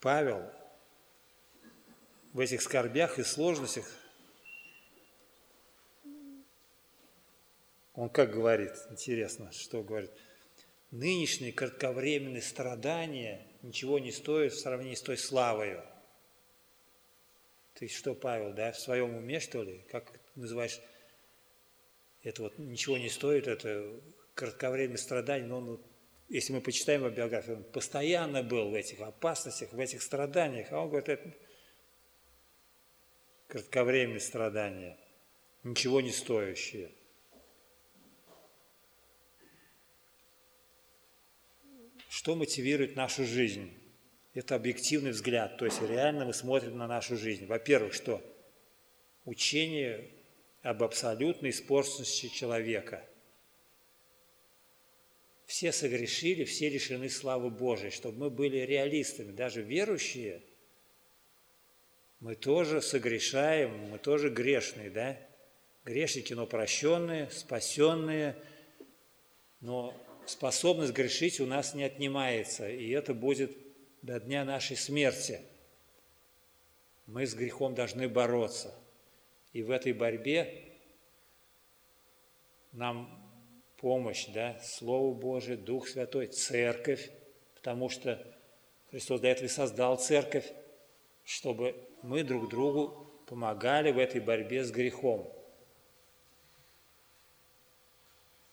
Павел 0.00 0.50
в 2.32 2.40
этих 2.40 2.60
скорбях 2.60 3.18
и 3.18 3.22
сложностях, 3.22 3.90
он 7.94 8.10
как 8.10 8.32
говорит, 8.32 8.72
интересно, 8.90 9.52
что 9.52 9.82
говорит, 9.82 10.10
нынешние 10.90 11.52
кратковременные 11.52 12.42
страдания 12.42 13.46
ничего 13.66 13.98
не 13.98 14.12
стоят 14.12 14.52
в 14.52 14.60
сравнении 14.60 14.94
с 14.94 15.02
той 15.02 15.18
славою. 15.18 15.84
Ты 17.74 17.88
что, 17.88 18.14
Павел, 18.14 18.54
да, 18.54 18.72
в 18.72 18.78
своем 18.78 19.14
уме, 19.14 19.38
что 19.40 19.62
ли? 19.62 19.84
Как 19.90 20.18
называешь 20.34 20.80
это 22.26 22.42
вот 22.42 22.58
ничего 22.58 22.98
не 22.98 23.08
стоит, 23.08 23.46
это 23.46 24.00
кратковременное 24.34 24.96
страдание, 24.96 25.46
но 25.46 25.58
он, 25.58 25.80
если 26.28 26.52
мы 26.52 26.60
почитаем 26.60 27.02
его 27.02 27.10
биографию, 27.10 27.58
он 27.58 27.64
постоянно 27.64 28.42
был 28.42 28.70
в 28.70 28.74
этих 28.74 29.00
опасностях, 29.00 29.72
в 29.72 29.78
этих 29.78 30.02
страданиях, 30.02 30.72
а 30.72 30.80
он 30.80 30.88
говорит, 30.88 31.08
это 31.08 31.32
кратковременные 33.46 34.18
страдания, 34.18 34.98
ничего 35.62 36.00
не 36.00 36.10
стоящие. 36.10 36.90
Что 42.16 42.34
мотивирует 42.34 42.96
нашу 42.96 43.26
жизнь? 43.26 43.70
Это 44.32 44.54
объективный 44.54 45.10
взгляд, 45.10 45.58
то 45.58 45.66
есть 45.66 45.82
реально 45.82 46.24
мы 46.24 46.32
смотрим 46.32 46.78
на 46.78 46.86
нашу 46.86 47.14
жизнь. 47.14 47.44
Во-первых, 47.44 47.92
что? 47.92 48.22
Учение 49.26 50.08
об 50.62 50.82
абсолютной 50.82 51.50
испорченности 51.50 52.28
человека. 52.28 53.04
Все 55.44 55.72
согрешили, 55.72 56.44
все 56.44 56.70
лишены 56.70 57.10
славы 57.10 57.50
Божией, 57.50 57.90
чтобы 57.90 58.16
мы 58.16 58.30
были 58.30 58.60
реалистами, 58.60 59.32
даже 59.32 59.60
верующие– 59.60 60.42
мы 62.20 62.34
тоже 62.34 62.80
согрешаем, 62.80 63.90
мы 63.90 63.98
тоже 63.98 64.30
грешные, 64.30 64.88
да? 64.88 65.18
Грешники, 65.84 66.32
но 66.32 66.46
прощенные, 66.46 67.28
спасенные, 67.28 68.34
но 69.60 69.94
способность 70.26 70.92
грешить 70.92 71.40
у 71.40 71.46
нас 71.46 71.74
не 71.74 71.84
отнимается, 71.84 72.68
и 72.68 72.90
это 72.90 73.14
будет 73.14 73.56
до 74.02 74.20
дня 74.20 74.44
нашей 74.44 74.76
смерти. 74.76 75.40
Мы 77.06 77.26
с 77.26 77.34
грехом 77.34 77.74
должны 77.74 78.08
бороться. 78.08 78.74
И 79.52 79.62
в 79.62 79.70
этой 79.70 79.92
борьбе 79.92 80.64
нам 82.72 83.08
помощь, 83.78 84.26
да, 84.28 84.58
Слово 84.62 85.14
Божие, 85.14 85.56
Дух 85.56 85.88
Святой, 85.88 86.26
Церковь, 86.26 87.10
потому 87.54 87.88
что 87.88 88.22
Христос 88.90 89.20
до 89.20 89.28
этого 89.28 89.46
и 89.46 89.48
создал 89.48 89.98
Церковь, 89.98 90.52
чтобы 91.24 91.74
мы 92.02 92.22
друг 92.22 92.48
другу 92.48 93.10
помогали 93.26 93.90
в 93.92 93.98
этой 93.98 94.20
борьбе 94.20 94.64
с 94.64 94.70
грехом. 94.70 95.32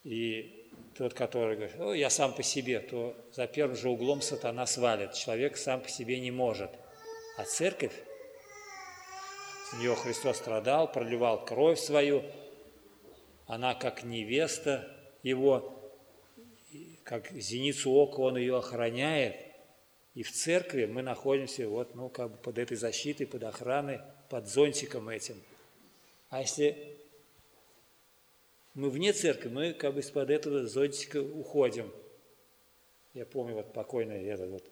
И 0.04 0.63
тот, 0.96 1.14
который 1.14 1.56
говорит, 1.56 1.80
о, 1.80 1.94
я 1.94 2.10
сам 2.10 2.34
по 2.34 2.44
себе, 2.44 2.80
то 2.80 3.16
за 3.32 3.48
первым 3.48 3.76
же 3.76 3.90
углом 3.90 4.22
сатана 4.22 4.66
свалит. 4.66 5.14
Человек 5.14 5.58
сам 5.58 5.82
по 5.82 5.90
себе 5.90 6.20
не 6.20 6.32
может. 6.32 6.70
А 7.38 7.46
церковь, 7.46 7.94
с 9.70 9.74
нее 9.80 9.96
Христос 9.96 10.38
страдал, 10.38 10.92
проливал 10.92 11.44
кровь 11.46 11.80
свою, 11.80 12.24
она 13.48 13.74
как 13.74 14.04
невеста 14.04 14.88
его, 15.24 15.92
как 17.04 17.32
зеницу 17.32 17.92
ока 17.92 18.20
он 18.22 18.38
ее 18.38 18.58
охраняет– 18.58 19.36
и 20.16 20.22
в 20.22 20.32
церкви 20.32 20.86
мы 20.86 21.02
находимся 21.02 21.68
вот, 21.68 21.96
ну, 21.96 22.10
как 22.10 22.32
бы 22.32 22.38
под 22.38 22.58
этой 22.60 22.78
защитой, 22.78 23.26
под 23.26 23.44
охраной, 23.44 24.00
под 24.30 24.48
зонтиком 24.48 25.10
этим. 25.10 25.42
А 26.30 26.42
если 26.42 26.93
мы 28.74 28.90
вне 28.90 29.14
церкви, 29.14 29.50
мы 29.50 29.74
как 29.74 29.94
бы 29.94 30.00
из-под 30.00 30.30
этого 30.30 30.68
зонтика 30.68 31.22
уходим. 31.22 31.92
Я 33.14 33.26
помню, 33.26 33.54
вот 33.54 33.74
покойный 33.74 34.24
этот 34.26 34.50
вот 34.50 34.64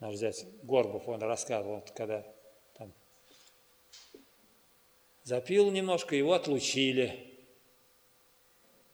наш 0.00 0.16
зять 0.16 0.46
Горбов, 0.62 1.06
он 1.08 1.22
рассказывал, 1.22 1.76
вот, 1.76 1.90
когда 1.90 2.26
там 2.74 2.94
запил 5.22 5.70
немножко, 5.70 6.16
его 6.16 6.32
отлучили. 6.32 7.26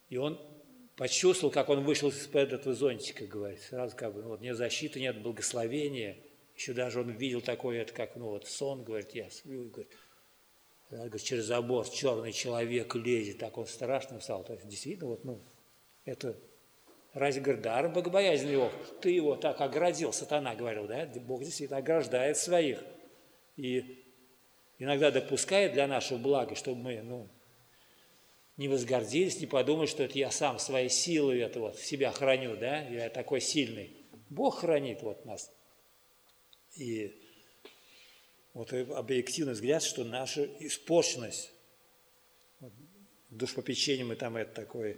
И 0.09 0.17
он 0.17 0.41
почувствовал, 0.97 1.53
как 1.53 1.69
он 1.69 1.85
вышел 1.85 2.09
из-под 2.09 2.53
этого 2.53 2.75
зонтика, 2.75 3.27
говорит, 3.27 3.61
сразу 3.61 3.97
как 3.97 4.15
бы, 4.15 4.23
ну, 4.23 4.31
вот 4.31 4.41
нет 4.41 4.57
защиты, 4.57 4.99
нет 4.99 5.23
благословения, 5.23 6.19
еще 6.57 6.73
даже 6.73 7.01
он 7.01 7.11
видел 7.11 7.41
такое, 7.41 7.83
это 7.83 7.93
как, 7.93 8.17
ну, 8.17 8.31
вот 8.31 8.47
сон, 8.47 8.83
говорит, 8.83 9.15
я 9.15 9.31
сплю, 9.31 9.69
говорит, 9.69 9.93
говорит, 10.91 11.23
через 11.23 11.45
забор 11.45 11.89
черный 11.89 12.33
человек 12.33 12.95
лезет, 12.95 13.39
так 13.39 13.59
он 13.59 13.67
страшно 13.67 14.21
стал, 14.21 14.45
то 14.45 14.53
есть 14.53 14.67
действительно, 14.69 15.11
вот, 15.11 15.25
ну, 15.25 15.41
это 16.05 16.37
Разве, 17.17 17.41
говорит, 17.41 17.95
богобоязнь 17.95 18.51
его, 18.51 18.71
ты 19.01 19.09
его 19.09 19.37
так 19.37 19.59
оградил, 19.63 20.13
сатана 20.13 20.55
говорил, 20.55 20.87
да, 20.87 21.07
Бог 21.07 21.43
действительно 21.43 21.79
ограждает 21.79 22.37
своих. 22.37 22.85
И 23.57 24.05
иногда 24.79 25.11
допускает 25.11 25.73
для 25.73 25.87
нашего 25.87 26.19
блага, 26.19 26.55
чтобы 26.55 26.83
мы 26.83 27.01
ну, 27.01 27.27
не 28.59 28.69
возгордились, 28.69 29.41
не 29.41 29.47
подумали, 29.47 29.87
что 29.87 30.03
это 30.03 30.19
я 30.19 30.31
сам 30.31 30.59
своей 30.59 30.91
силой 30.91 31.41
это 31.41 31.59
вот 31.59 31.79
себя 31.79 32.13
храню, 32.13 32.55
да, 32.55 32.81
я 32.83 33.09
такой 33.09 33.41
сильный. 33.41 33.97
Бог 34.29 34.59
хранит 34.59 35.01
вот 35.01 35.25
нас. 35.25 35.51
И 36.75 37.19
вот 38.57 38.73
объективный 38.73 39.53
взгляд, 39.53 39.83
что 39.83 40.03
наша 40.03 40.47
испорченность, 40.61 41.53
вот, 42.61 42.73
душпопечение 43.29 44.07
мы 44.07 44.17
там 44.17 44.39
это 44.39 44.55
такое, 44.55 44.97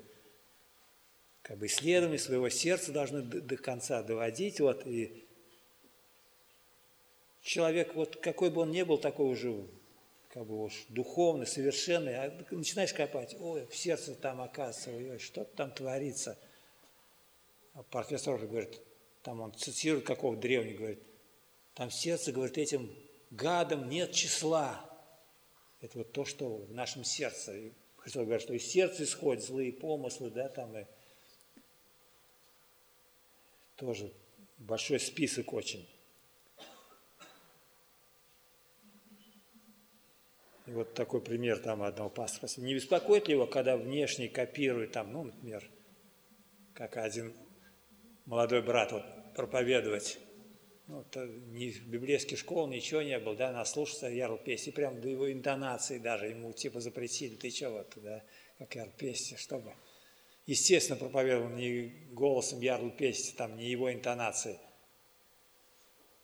как 1.42 1.58
бы 1.58 1.66
исследование 1.66 2.20
своего 2.20 2.50
сердца 2.50 2.92
должны 2.92 3.22
до, 3.22 3.40
до 3.40 3.56
конца 3.56 4.04
доводить, 4.04 4.60
вот, 4.60 4.86
и 4.86 5.26
человек, 7.42 7.96
вот 7.96 8.14
какой 8.20 8.50
бы 8.50 8.60
он 8.60 8.70
ни 8.70 8.84
был, 8.84 8.96
такой 8.96 9.26
уже 9.26 9.66
как 10.32 10.46
бы 10.46 10.62
уж 10.62 10.84
духовный, 10.88 11.48
совершенный, 11.48 12.14
а 12.14 12.46
начинаешь 12.52 12.94
копать, 12.94 13.34
ой, 13.40 13.66
в 13.66 13.74
сердце 13.74 14.14
там 14.14 14.40
оказывается, 14.40 14.90
ой, 14.92 15.18
что-то 15.18 15.56
там 15.56 15.72
творится. 15.72 16.38
А 17.74 17.82
профессор 17.82 18.38
говорит, 18.38 18.80
там 19.24 19.40
он 19.40 19.52
цитирует 19.52 20.06
какого 20.06 20.36
древнего, 20.36 20.76
говорит, 20.76 21.02
там 21.74 21.90
сердце, 21.90 22.30
говорит, 22.30 22.56
этим 22.56 22.94
гадам 23.30 23.88
нет 23.88 24.12
числа. 24.12 24.84
Это 25.80 25.98
вот 25.98 26.12
то, 26.12 26.24
что 26.24 26.56
в 26.56 26.72
нашем 26.72 27.04
сердце. 27.04 27.72
Христос 27.96 28.24
говорит, 28.24 28.42
что 28.42 28.54
из 28.54 28.66
сердца 28.66 29.04
исходят 29.04 29.44
злые 29.44 29.72
помыслы, 29.72 30.30
да, 30.30 30.48
там 30.48 30.76
и 30.76 30.86
тоже 33.76 34.12
большой 34.58 34.98
список 34.98 35.52
очень. 35.52 35.88
И 40.66 40.70
вот 40.72 40.92
такой 40.92 41.22
пример 41.22 41.58
там 41.60 41.82
одного 41.82 42.10
пастора. 42.10 42.50
Не 42.58 42.74
беспокоит 42.74 43.28
ли 43.28 43.34
его, 43.34 43.46
когда 43.46 43.76
внешне 43.76 44.28
копирует 44.28 44.92
там, 44.92 45.12
ну, 45.12 45.24
например, 45.24 45.68
как 46.74 46.98
один 46.98 47.32
молодой 48.26 48.62
брат 48.62 48.92
вот, 48.92 49.04
проповедовать. 49.34 50.18
Ну, 50.88 51.04
то 51.04 51.26
ни 51.26 51.70
в 51.70 51.86
библейской 51.86 52.36
школе 52.36 52.76
ничего 52.76 53.02
не 53.02 53.18
было, 53.18 53.36
да, 53.36 53.52
наслушался 53.52 54.08
ярл 54.08 54.38
песни, 54.38 54.70
прям 54.70 55.02
до 55.02 55.08
его 55.08 55.30
интонации 55.30 55.98
даже, 55.98 56.28
ему 56.28 56.54
типа 56.54 56.80
запретили, 56.80 57.36
ты 57.36 57.50
что 57.50 57.70
вот, 57.70 57.92
да, 57.96 58.24
как 58.58 58.74
ярл 58.74 58.90
песни, 58.96 59.36
чтобы. 59.36 59.74
Естественно, 60.46 60.98
проповедовал 60.98 61.50
не 61.50 61.88
голосом 62.12 62.60
ярл 62.62 62.90
песни, 62.90 63.36
там, 63.36 63.56
не 63.58 63.66
его 63.66 63.92
интонации. 63.92 64.58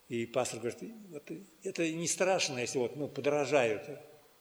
И 0.09 0.24
пастор 0.24 0.61
говорит, 0.61 0.81
вот 1.11 1.31
это 1.62 1.92
не 1.92 2.09
страшно, 2.09 2.59
если 2.59 2.79
вот, 2.79 2.96
ну, 2.96 3.09
подражают 3.09 3.87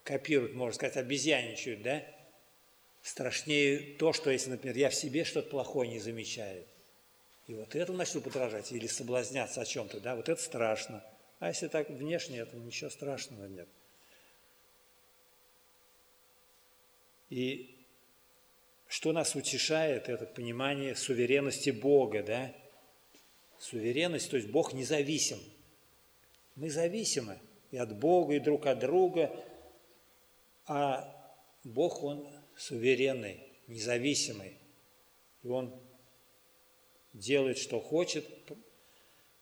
копируют, 0.05 0.53
можно 0.53 0.73
сказать, 0.73 0.97
обезьяничают, 0.97 1.81
да? 1.81 2.03
Страшнее 3.01 3.97
то, 3.97 4.13
что 4.13 4.31
если, 4.31 4.51
например, 4.51 4.77
я 4.77 4.89
в 4.89 4.95
себе 4.95 5.25
что-то 5.25 5.49
плохое 5.49 5.89
не 5.89 5.99
замечаю. 5.99 6.65
И 7.47 7.55
вот 7.55 7.75
это 7.75 7.91
начну 7.91 8.21
подражать 8.21 8.71
или 8.71 8.87
соблазняться 8.87 9.61
о 9.61 9.65
чем-то, 9.65 9.99
да, 9.99 10.15
вот 10.15 10.29
это 10.29 10.41
страшно. 10.41 11.03
А 11.39 11.49
если 11.49 11.67
так 11.67 11.89
внешне, 11.89 12.39
это 12.39 12.55
ничего 12.55 12.89
страшного 12.89 13.45
нет. 13.47 13.67
И 17.29 17.75
что 18.87 19.11
нас 19.11 19.35
утешает, 19.35 20.07
это 20.07 20.25
понимание 20.25 20.95
суверенности 20.95 21.71
Бога, 21.71 22.23
да? 22.23 22.55
Суверенность, 23.57 24.29
то 24.29 24.37
есть 24.37 24.49
Бог 24.49 24.73
независим. 24.73 25.39
Мы 26.55 26.69
зависимы 26.69 27.39
и 27.71 27.77
от 27.77 27.97
Бога, 27.97 28.35
и 28.35 28.39
друг 28.39 28.67
от 28.67 28.79
друга, 28.79 29.35
а 30.67 31.09
Бог, 31.63 32.03
Он 32.03 32.29
суверенный, 32.55 33.43
независимый. 33.67 34.57
И 35.41 35.47
Он 35.47 35.73
делает, 37.13 37.57
что 37.57 37.79
хочет, 37.79 38.25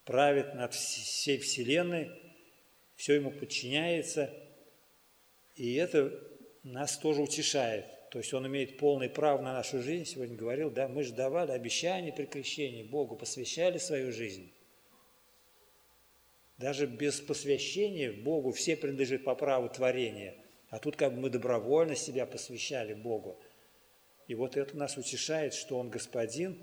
правит 0.04 0.54
над 0.54 0.74
всей 0.74 1.38
Вселенной, 1.38 2.10
все 2.96 3.14
Ему 3.14 3.30
подчиняется. 3.30 4.32
И 5.54 5.74
это 5.74 6.12
нас 6.62 6.96
тоже 6.98 7.22
утешает. 7.22 7.86
То 8.10 8.18
есть 8.18 8.32
Он 8.34 8.46
имеет 8.46 8.78
полное 8.78 9.08
право 9.08 9.42
на 9.42 9.54
нашу 9.54 9.82
жизнь. 9.82 10.04
Сегодня 10.04 10.36
говорил, 10.36 10.70
да, 10.70 10.86
мы 10.86 11.02
же 11.02 11.14
давали 11.14 11.52
обещания 11.52 12.12
при 12.12 12.26
крещении 12.26 12.82
Богу, 12.82 13.16
посвящали 13.16 13.78
свою 13.78 14.12
жизнь. 14.12 14.52
Даже 16.58 16.86
без 16.86 17.20
посвящения 17.20 18.12
Богу 18.12 18.52
все 18.52 18.76
принадлежит 18.76 19.24
по 19.24 19.34
праву 19.34 19.68
творения– 19.68 20.36
а 20.72 20.78
тут 20.78 20.96
как 20.96 21.14
бы 21.14 21.20
мы 21.20 21.28
добровольно 21.28 21.94
себя 21.94 22.24
посвящали 22.24 22.94
Богу. 22.94 23.38
И 24.26 24.34
вот 24.34 24.56
это 24.56 24.74
нас 24.74 24.96
утешает, 24.96 25.52
что 25.52 25.78
Он 25.78 25.90
Господин, 25.90 26.58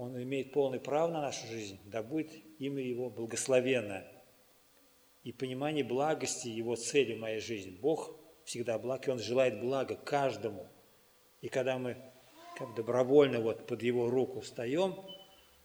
Он 0.00 0.22
имеет 0.22 0.52
полный 0.52 0.80
право 0.80 1.12
на 1.12 1.20
нашу 1.20 1.46
жизнь, 1.48 1.78
да 1.84 2.02
будет 2.02 2.32
имя 2.58 2.82
Его 2.82 3.10
благословенно. 3.10 4.02
И 5.24 5.30
понимание 5.30 5.84
благости 5.84 6.48
Его 6.48 6.74
цели 6.74 7.14
в 7.14 7.18
моей 7.18 7.40
жизни. 7.40 7.76
Бог 7.76 8.16
всегда 8.44 8.78
благ, 8.78 9.06
и 9.06 9.10
Он 9.10 9.18
желает 9.18 9.60
блага 9.60 9.96
каждому. 9.96 10.66
И 11.42 11.48
когда 11.48 11.76
мы 11.76 11.98
как 12.56 12.74
добровольно 12.74 13.40
вот 13.40 13.66
под 13.66 13.82
Его 13.82 14.08
руку 14.08 14.40
встаем, 14.40 14.96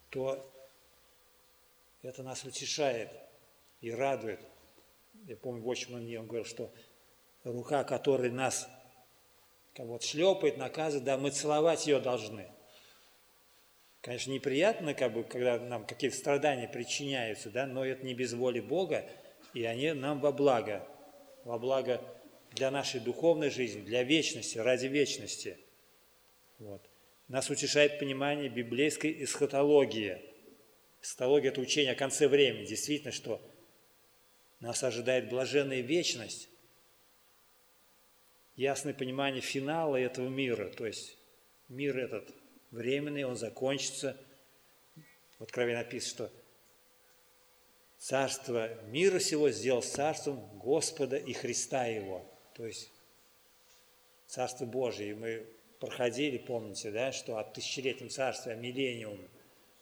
то 0.09 0.51
это 2.01 2.21
нас 2.21 2.43
утешает 2.43 3.11
и 3.79 3.89
радует. 3.89 4.41
Я 5.27 5.37
помню, 5.37 5.63
в 5.63 5.69
общем, 5.69 5.95
он 5.95 6.27
говорил, 6.27 6.43
что 6.43 6.73
рука, 7.45 7.85
которая 7.85 8.31
нас 8.31 8.67
как 9.73 9.85
вот 9.85 10.03
шлепает, 10.03 10.57
наказывает, 10.57 11.05
да, 11.05 11.17
мы 11.17 11.31
целовать 11.31 11.87
ее 11.87 12.01
должны. 12.01 12.49
Конечно, 14.05 14.29
неприятно, 14.29 14.93
как 14.93 15.13
бы, 15.13 15.23
когда 15.23 15.57
нам 15.57 15.83
какие-то 15.83 16.15
страдания 16.15 16.67
причиняются, 16.67 17.49
да, 17.49 17.65
но 17.65 17.83
это 17.83 18.05
не 18.05 18.13
без 18.13 18.33
воли 18.33 18.59
Бога, 18.59 19.03
и 19.55 19.63
они 19.63 19.93
нам 19.93 20.19
во 20.19 20.31
благо, 20.31 20.87
во 21.43 21.57
благо 21.57 21.99
для 22.51 22.69
нашей 22.69 22.99
духовной 22.99 23.49
жизни, 23.49 23.81
для 23.81 24.03
вечности, 24.03 24.59
ради 24.59 24.85
вечности. 24.85 25.57
Вот. 26.59 26.87
Нас 27.29 27.49
утешает 27.49 27.97
понимание 27.97 28.47
библейской 28.47 29.23
эсхатологии. 29.23 30.21
Эсхатология– 31.01 31.49
это 31.51 31.61
учение 31.61 31.93
о 31.93 31.95
конце 31.95 32.27
времени. 32.27 32.65
Действительно, 32.65 33.11
что 33.11 33.41
нас 34.59 34.83
ожидает 34.83 35.29
блаженная 35.29 35.81
вечность, 35.81 36.47
ясное 38.55 38.93
понимание 38.93 39.41
финала 39.41 39.95
этого 39.95 40.29
мира. 40.29 40.69
То 40.69 40.85
есть 40.85 41.17
мир 41.69 41.97
этот 41.97 42.31
временный, 42.71 43.23
он 43.23 43.35
закончится. 43.35 44.17
В 45.39 45.43
Откровении 45.43 45.77
написано, 45.77 46.27
что 46.27 46.31
царство 47.97 48.73
мира 48.85 49.19
всего 49.19 49.49
сделал 49.49 49.81
царством 49.81 50.39
Господа 50.59 51.17
и 51.17 51.33
Христа 51.33 51.85
Его. 51.85 52.25
То 52.53 52.65
есть 52.65 52.89
Царство 54.27 54.65
Божие. 54.65 55.11
И 55.11 55.13
мы 55.13 55.45
проходили, 55.79 56.37
помните, 56.37 56.91
да, 56.91 57.11
что 57.11 57.37
от 57.37 57.53
тысячелетнего 57.53 58.09
царства, 58.09 58.55
миллениум, 58.55 59.19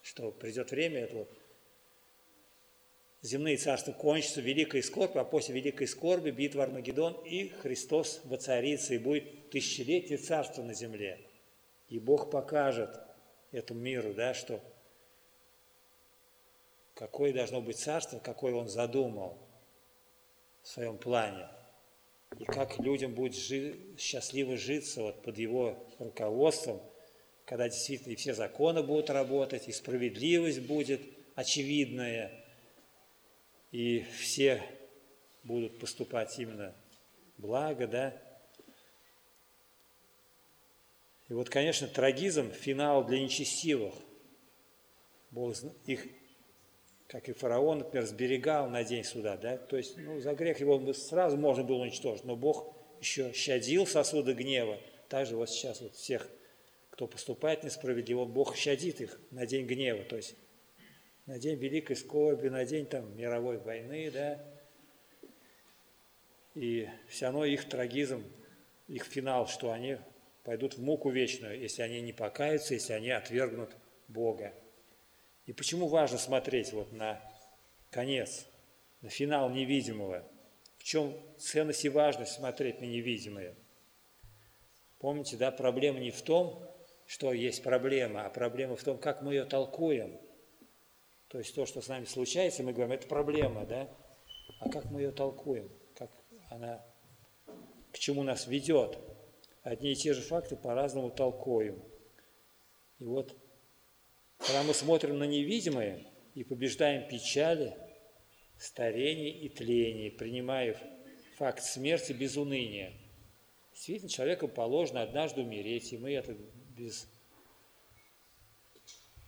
что 0.02 0.32
придет 0.32 0.72
время 0.72 1.02
этого 1.02 1.28
земные 3.22 3.58
царства 3.58 3.94
кончатся, 3.94 4.42
великая 4.42 4.82
скорбь, 4.82 5.16
а 5.16 5.24
после 5.24 5.56
великой 5.56 5.88
скорби 5.88 6.32
битва 6.32 6.64
Армагеддон, 6.64 7.14
и 7.26 7.50
Христос 7.50 8.22
воцарится, 8.26 8.94
и 8.94 8.98
будет 8.98 9.50
тысячелетие 9.50 10.18
царства 10.18 10.62
на 10.62 10.74
земле. 10.74 11.20
И 11.94 12.00
Бог 12.00 12.32
покажет 12.32 13.00
этому 13.52 13.80
миру, 13.80 14.14
да, 14.14 14.34
что 14.34 14.60
какое 16.96 17.32
должно 17.32 17.62
быть 17.62 17.78
царство, 17.78 18.20
какое 18.20 18.54
Он 18.54 18.68
задумал 18.68 19.38
в 20.64 20.68
своем 20.68 20.98
плане. 20.98 21.48
И 22.40 22.46
как 22.46 22.80
людям 22.80 23.14
будет 23.14 23.36
жи- 23.36 23.96
счастливо 23.98 24.58
житься 24.58 25.04
вот 25.04 25.22
под 25.22 25.38
Его 25.38 25.78
руководством, 26.00 26.82
когда 27.46 27.70
действительно 27.70 28.14
и 28.14 28.16
все 28.16 28.34
законы 28.34 28.82
будут 28.82 29.10
работать, 29.10 29.68
и 29.68 29.72
справедливость 29.72 30.66
будет 30.66 31.02
очевидная– 31.36 32.32
и 33.74 34.06
все 34.20 34.64
будут 35.44 35.80
поступать 35.80 36.38
именно 36.38 36.76
благо, 37.40 37.88
да. 37.88 38.14
И 41.30 41.34
вот, 41.34 41.50
конечно, 41.50 41.88
трагизм– 41.88 42.52
финал 42.54 43.06
для 43.06 43.20
нечестивых. 43.20 43.94
Бог 45.32 45.56
их, 45.86 46.06
как 47.08 47.28
и 47.30 47.34
фараон, 47.34 47.80
например, 47.80 48.06
сберегал 48.06 48.70
на 48.70 48.84
день 48.84 49.04
суда, 49.04 49.36
да, 49.36 49.58
то 49.58 49.78
есть, 49.78 49.98
ну, 49.98 50.20
за 50.20 50.34
грех 50.34 50.60
его 50.60 50.94
сразу 50.94 51.38
можно 51.38 51.64
было 51.64 51.78
уничтожить, 51.78 52.24
но 52.24 52.36
Бог 52.36 52.76
еще 53.00 53.34
щадил 53.34 53.88
сосуды 53.88 54.34
гнева. 54.34 54.80
Также 55.10 55.36
вот 55.36 55.50
сейчас 55.50 55.82
вот 55.82 55.96
всех, 55.96 56.30
кто 56.92 57.08
поступает 57.08 57.64
несправедливо, 57.64 58.26
Бог 58.26 58.56
щадит 58.56 59.02
их 59.02 59.20
на 59.32 59.46
день 59.46 59.66
гнева, 59.66 60.04
то 60.04 60.18
есть 60.18 60.36
на 61.26 61.40
день 61.40 61.58
великой 61.58 61.96
скорби, 61.96 62.50
на 62.50 62.66
день 62.66 62.86
там 62.86 63.16
мировой 63.18 63.58
войны, 63.58 64.12
да. 64.12 64.44
И 66.54 66.88
все 67.08 67.26
равно 67.26 67.46
их 67.46 67.68
трагизм, 67.68 68.24
их 68.88 69.06
финал, 69.06 69.48
что 69.48 69.72
они 69.72 69.98
пойдут 70.44 70.76
в 70.76 70.82
муку 70.82 71.10
вечную, 71.10 71.60
если 71.60 71.82
они 71.82 72.02
не 72.02 72.14
покаются, 72.14 72.74
если 72.74 72.94
они 72.94 73.10
отвергнут 73.10 73.76
Бога. 74.08 74.54
И 75.46 75.54
почему 75.54 75.88
важно 75.88 76.18
смотреть 76.18 76.74
вот 76.74 76.92
на 76.92 77.22
конец, 77.90 78.46
на 79.02 79.10
финал 79.10 79.50
невидимого? 79.50 80.24
В 80.78 80.84
чем 80.84 81.18
ценность 81.38 81.86
и 81.86 81.90
важность 81.90 82.34
смотреть 82.34 82.82
на 82.82 82.86
невидимое? 82.86 83.56
Помните, 85.00 85.38
да, 85.38 85.52
проблема 85.52 86.00
не 86.00 86.12
в 86.12 86.22
том, 86.22 86.70
что 87.06 87.34
есть 87.34 87.64
проблема, 87.64 88.26
а 88.26 88.30
проблема 88.30 88.76
в 88.76 88.84
том, 88.84 88.98
как 88.98 89.22
мы 89.22 89.34
ее 89.34 89.46
толкуем. 89.46 90.20
То 91.28 91.40
есть 91.40 91.56
то, 91.56 91.66
что 91.66 91.82
с 91.82 91.88
нами 91.88 92.06
случается, 92.06 92.64
мы 92.64 92.74
говорим, 92.74 92.94
это 92.94 93.08
проблема, 93.08 93.66
да? 93.66 93.90
А 94.60 94.70
как 94.70 94.86
мы 94.86 95.02
ее 95.02 95.12
толкуем? 95.12 95.70
Как 95.96 96.12
она, 96.50 96.86
к 97.92 98.00
чему 98.00 98.24
нас 98.24 98.48
ведет? 98.48 98.98
Одни 99.64 99.94
и 99.94 99.96
те 99.96 100.14
же 100.14 100.22
факты 100.22 100.58
по-разному 100.58 101.10
толкуем. 101.10 101.82
И 103.00 103.06
вот, 103.06 103.36
когда 104.38 104.62
мы 104.64 104.74
смотрим 104.74 105.18
на 105.18 105.24
невидимое 105.24 106.06
и 106.36 106.44
побеждаем 106.44 107.08
печали, 107.08 107.76
старение 108.58 109.32
и 109.32 109.48
тление, 109.48 110.12
принимая 110.12 110.78
факт 111.38 111.64
смерти 111.64 112.12
без 112.12 112.36
уныния, 112.36 112.94
действительно 113.72 114.10
человеку 114.10 114.50
положено 114.50 115.02
однажды 115.02 115.42
умереть, 115.42 115.94
и 115.94 115.98
мы 115.98 116.12
это 116.12 116.36
без 116.78 117.08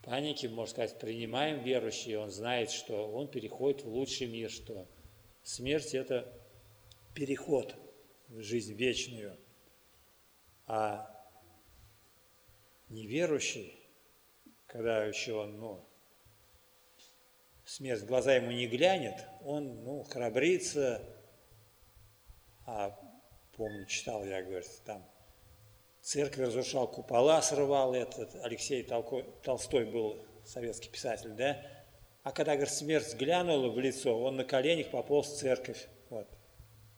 паники, 0.03 0.47
можно 0.47 0.71
сказать, 0.71 0.99
принимаем 0.99 1.63
верующий, 1.63 2.17
он 2.17 2.29
знает, 2.29 2.71
что 2.71 3.09
он 3.09 3.29
переходит 3.29 3.83
в 3.83 3.87
лучший 3.87 4.27
мир, 4.27 4.51
что 4.51 4.85
смерть– 5.43 5.93
это 5.95 6.31
переход 7.13 7.75
в 8.27 8.41
жизнь 8.41 8.73
вечную. 8.73 9.37
А 10.67 11.09
неверующий, 12.89 13.79
когда 14.67 15.05
еще 15.05 15.33
он, 15.33 15.59
ну, 15.59 15.85
смерть 17.65 18.01
в 18.01 18.05
глаза 18.05 18.35
ему 18.35 18.51
не 18.51 18.67
глянет, 18.67 19.23
он, 19.43 19.83
ну, 19.83 20.03
храбрится, 20.03 21.01
а 22.65 22.97
помню, 23.55 23.85
читал 23.85 24.25
я, 24.25 24.41
говорит, 24.41 24.69
там 24.85 25.05
церковь 26.01 26.47
разрушал, 26.47 26.87
купола 26.87 27.41
срывал, 27.41 27.93
этот 27.93 28.35
Алексей 28.43 28.83
Толстой 28.83 29.85
был 29.85 30.25
советский 30.45 30.89
писатель, 30.89 31.31
да? 31.31 31.61
А 32.23 32.31
когда, 32.31 32.55
говорит, 32.55 32.73
смерть 32.73 33.05
взглянула 33.05 33.69
в 33.69 33.79
лицо, 33.79 34.19
он 34.19 34.35
на 34.35 34.43
коленях 34.43 34.89
пополз 34.89 35.27
в 35.27 35.37
церковь, 35.37 35.87
вот, 36.09 36.27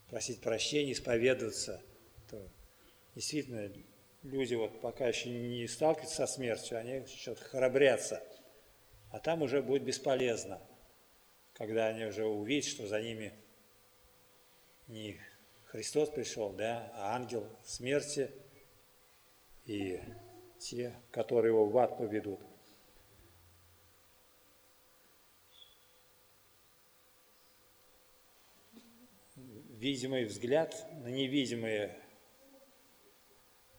просить 0.09 0.41
прощения, 0.41 0.93
исповедоваться. 0.93 1.81
То, 2.29 2.49
действительно, 3.17 3.71
люди 4.23 4.55
вот 4.55 4.79
пока 4.79 5.07
еще 5.07 5.29
не 5.29 5.67
сталкиваются 5.67 6.27
со 6.27 6.27
смертью, 6.27 6.77
они 6.77 7.05
что-то 7.05 7.43
храбрятся. 7.43 8.23
А 9.11 9.19
там 9.19 9.41
уже 9.41 9.61
будет 9.61 9.83
бесполезно, 9.83 10.61
когда 11.53 11.87
они 11.87 12.05
уже 12.05 12.25
увидят, 12.25 12.69
что 12.69 12.87
за 12.87 13.01
ними 13.01 13.33
не 14.87 15.19
Христос 15.65 16.09
пришел, 16.09 16.53
да, 16.53 16.91
а 16.95 17.15
ангел 17.15 17.47
смерти– 17.65 18.31
и 19.67 19.99
те, 20.59 20.95
которые 21.11 21.51
его 21.51 21.65
в 21.67 21.77
ад 21.77 21.97
поведут. 21.97 22.39
Видимый 29.35 30.25
взгляд 30.25 30.87
на 31.03 31.07
невидимое 31.07 31.99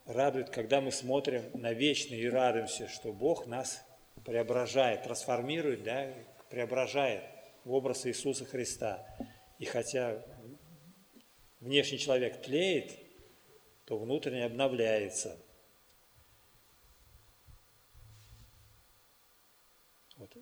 радует, 0.09 0.51
когда 0.51 0.81
мы 0.81 0.91
смотрим 0.91 1.45
на 1.55 1.73
вечное 1.73 2.19
и 2.19 2.27
радуемся, 2.27 2.89
что 2.89 3.13
Бог 3.13 3.47
нас 3.47 3.85
преображает, 4.25 5.05
трансформирует, 5.05 5.85
да, 5.85 6.13
преображает 6.51 7.23
в 7.65 7.73
образ 7.73 8.07
Иисуса 8.07 8.45
Христа. 8.45 9.07
И 9.61 9.65
хотя 9.65 10.25
внешний 11.61 11.99
человек 11.99 12.43
тлеет, 12.43 12.93
то 13.85 13.97
внутренне 13.97 14.45
обновляется– 14.45 15.41
Вот. 20.19 20.37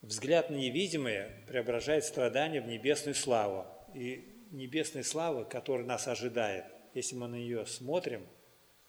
Взгляд 0.00 0.50
на 0.50 0.56
невидимое 0.56 1.44
преображает 1.46 2.04
страдания 2.04 2.60
в 2.60 2.66
небесную 2.66 3.14
славу. 3.14 3.66
И 3.94 4.46
небесная 4.50 5.02
слава, 5.02 5.44
которая 5.44 5.86
нас 5.86 6.08
ожидает, 6.08 6.64
если 6.94 7.14
мы 7.14 7.28
на 7.28 7.34
нее 7.34 7.66
смотрим, 7.66 8.26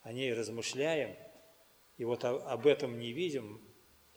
о 0.10 0.14
ней 0.14 0.34
размышляем, 0.34 1.16
и 1.98 2.04
вот 2.04 2.26
об 2.26 2.66
этом 2.66 2.98
не 2.98 3.14
видим, 3.14 3.62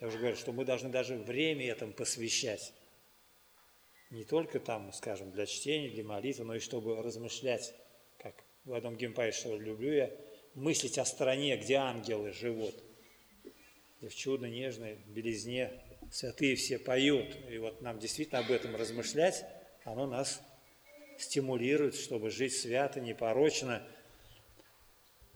я 0.00 0.09
уже 0.09 0.18
говорю, 0.18 0.37
что 0.37 0.52
мы 0.52 0.64
должны 0.64 0.88
даже 0.88 1.16
время 1.16 1.66
этому 1.66 1.92
посвящать. 1.92 2.72
Не 4.11 4.24
только 4.24 4.59
там, 4.59 4.92
скажем, 4.92 5.33
для 5.33 5.46
чтения, 5.46 5.90
для 5.90 6.05
молитвы, 6.05 6.44
но 6.44 6.55
и 6.55 6.61
чтобы 6.61 7.02
размышлять, 7.02 7.74
как 8.18 8.35
в 8.64 8.72
одном 8.72 8.96
гимпае, 8.96 9.33
что 9.33 9.57
люблю 9.57 9.92
я, 9.92 10.11
мыслить 10.55 10.98
о 10.98 11.05
стране, 11.05 11.57
где 11.57 11.76
ангелы 11.76 12.33
живут– 12.33 12.74
и 14.02 14.09
в 14.09 14.14
чудно 14.16 14.46
нежной 14.46 14.98
белизне 15.07 15.70
святые 16.11 16.57
все 16.57 16.78
поют. 16.78 17.37
И 17.48 17.59
вот 17.59 17.81
нам 17.83 18.00
действительно 18.00 18.40
об 18.40 18.50
этом 18.50 18.74
размышлять, 18.74 19.44
оно 19.85 20.07
нас 20.07 20.42
стимулирует, 21.18 21.94
чтобы 21.94 22.31
жить 22.31 22.52
свято, 22.52 23.00
непорочно. 23.00 23.87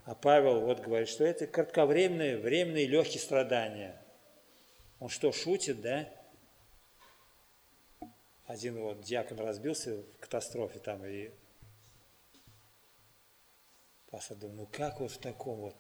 А 0.07 0.15
Павел 0.15 0.61
вот 0.61 0.81
говорит, 0.81 1.09
что 1.09 1.25
это 1.25 1.49
кратковременные, 1.49 2.39
временные 2.39 2.87
легкие 2.87 3.21
страдания. 3.21 4.01
Он 5.01 5.09
что, 5.09 5.33
шутит, 5.33 5.81
да? 5.81 6.09
Один 8.45 8.79
вот 8.79 9.01
диакон 9.03 9.41
разбился 9.41 9.97
в 9.97 10.21
катастрофе 10.21 10.79
там, 10.79 11.05
и 11.05 11.33
пастор 14.09 14.37
думал, 14.37 14.55
ну 14.55 14.69
как 14.71 15.01
вот 15.01 15.11
в 15.11 15.19
таком 15.19 15.57
вот 15.57 15.77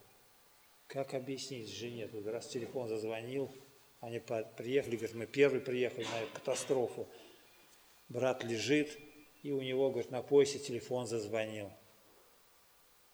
как 0.88 1.14
объяснить 1.14 1.70
жене? 1.70 2.08
Тут 2.08 2.26
раз 2.26 2.48
телефон 2.48 2.88
зазвонил, 2.88 3.54
они 4.00 4.18
приехали, 4.18 4.96
говорят, 4.96 5.14
мы 5.14 5.26
первые 5.26 5.60
приехали 5.60 6.04
на 6.04 6.22
эту 6.22 6.32
катастрофу. 6.34 7.08
Брат 8.08 8.42
лежит, 8.42 8.98
и 9.44 9.52
у 9.52 9.62
него, 9.62 9.90
говорит, 9.90 10.10
на 10.10 10.22
поясе 10.22 10.58
телефон 10.58 11.06
зазвонил. 11.06 11.70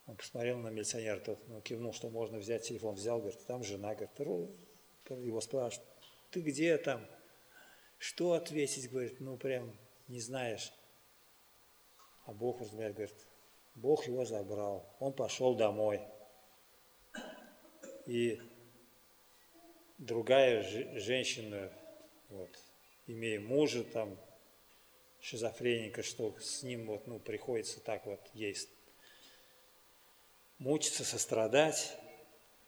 Он 0.07 0.17
посмотрел 0.17 0.59
на 0.59 0.69
милиционера, 0.69 1.21
тот 1.21 1.47
ну, 1.49 1.61
кивнул, 1.61 1.93
что 1.93 2.11
можно 2.11 2.39
взять 2.39 2.67
телефон. 2.67 2.97
Взял, 2.97 3.21
говорит, 3.21 3.45
там 3.47 3.63
жена, 3.63 3.95
говорит, 3.95 4.19
его 5.09 5.41
спрашивают, 5.41 5.89
ты 6.31 6.41
где 6.41 6.77
там? 6.79 7.07
Что 7.99 8.33
ответить, 8.33 8.91
говорит, 8.91 9.21
ну 9.21 9.37
прям 9.37 9.79
не 10.09 10.21
знаешь. 10.21 10.73
А 12.25 12.33
Бог 12.33 12.61
разговаривает, 12.61 12.97
говорит, 12.97 13.27
Бог 13.75 14.07
его 14.07 14.25
забрал, 14.25 14.95
он 14.99 15.13
пошел 15.13 15.55
домой 15.55 16.01
и 18.07 18.41
другая 19.99 20.63
женщина, 20.99 21.73
вот, 22.29 22.51
имея 23.07 23.41
мужа 23.41 23.85
там, 23.85 24.19
шизофреника, 25.21 26.03
что 26.03 26.37
с 26.41 26.63
ним 26.63 26.87
вот, 26.87 27.07
ну, 27.07 27.21
приходится 27.21 27.81
так 27.81 28.07
вот 28.07 28.21
есть 28.35 28.69
мучиться, 30.63 31.05
сострадать, 31.05 31.97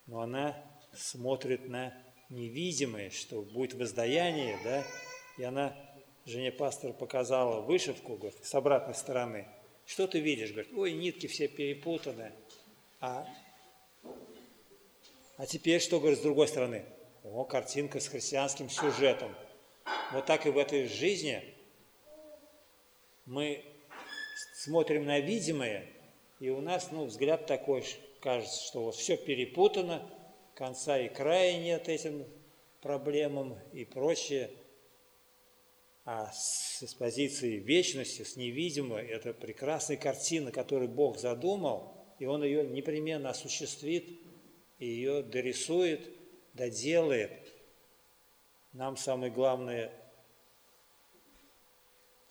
но 0.06 0.20
она 0.20 0.56
смотрит 0.92 1.68
на 1.68 1.94
невидимое, 2.28 3.10
что 3.10 3.42
будет 3.42 3.74
воздаяние, 3.74 4.58
да, 4.64 4.84
и 5.38 5.44
она 5.44 5.76
жене 6.26 6.50
пастора 6.50 6.92
показала 6.92 7.60
вышивку, 7.60 8.16
говорит, 8.16 8.44
с 8.44 8.54
обратной 8.54 8.94
стороны. 8.94 9.46
Что 9.86 10.08
ты 10.08 10.18
видишь? 10.18 10.50
Говорит, 10.50 10.72
ой, 10.74 10.92
нитки 10.92 11.26
все 11.26 11.46
перепутаны. 11.46 12.32
А 13.00 13.26
а 15.36 15.46
теперь 15.46 15.80
что, 15.80 16.00
говорит, 16.00 16.18
с 16.18 16.22
другой 16.22 16.48
стороны? 16.48 16.84
О, 17.22 17.44
картинка 17.44 18.00
с 18.00 18.08
христианским 18.08 18.70
сюжетом. 18.70 19.34
Вот 20.12 20.26
так 20.26 20.46
и 20.46 20.50
в 20.50 20.58
этой 20.58 20.88
жизни 20.88 21.42
мы 23.26 23.64
смотрим 24.54 25.04
на 25.04 25.20
видимое, 25.20 25.93
и 26.44 26.50
у 26.50 26.60
нас 26.60 26.90
ну, 26.92 27.06
взгляд 27.06 27.46
такой, 27.46 27.82
кажется, 28.20 28.62
что 28.66 28.84
вот 28.84 28.96
все 28.96 29.16
перепутано, 29.16 30.06
конца 30.54 30.98
и 30.98 31.08
края 31.08 31.58
нет 31.58 31.88
этим 31.88 32.26
проблемам 32.82 33.58
и 33.72 33.86
прочее. 33.86 34.50
А 36.04 36.30
с, 36.32 36.82
с 36.86 36.94
позиции 36.96 37.56
вечности, 37.56 38.24
с 38.24 38.36
невидимой, 38.36 39.06
это 39.06 39.32
прекрасная 39.32 39.96
картина, 39.96 40.52
которую 40.52 40.90
Бог 40.90 41.16
задумал, 41.16 42.14
и 42.18 42.26
Он 42.26 42.44
ее 42.44 42.66
непременно 42.66 43.30
осуществит 43.30 44.06
и 44.78 44.86
ее 44.86 45.22
дорисует, 45.22 46.06
доделает. 46.52 47.54
Нам 48.74 48.98
самое 48.98 49.32
главное 49.32 49.90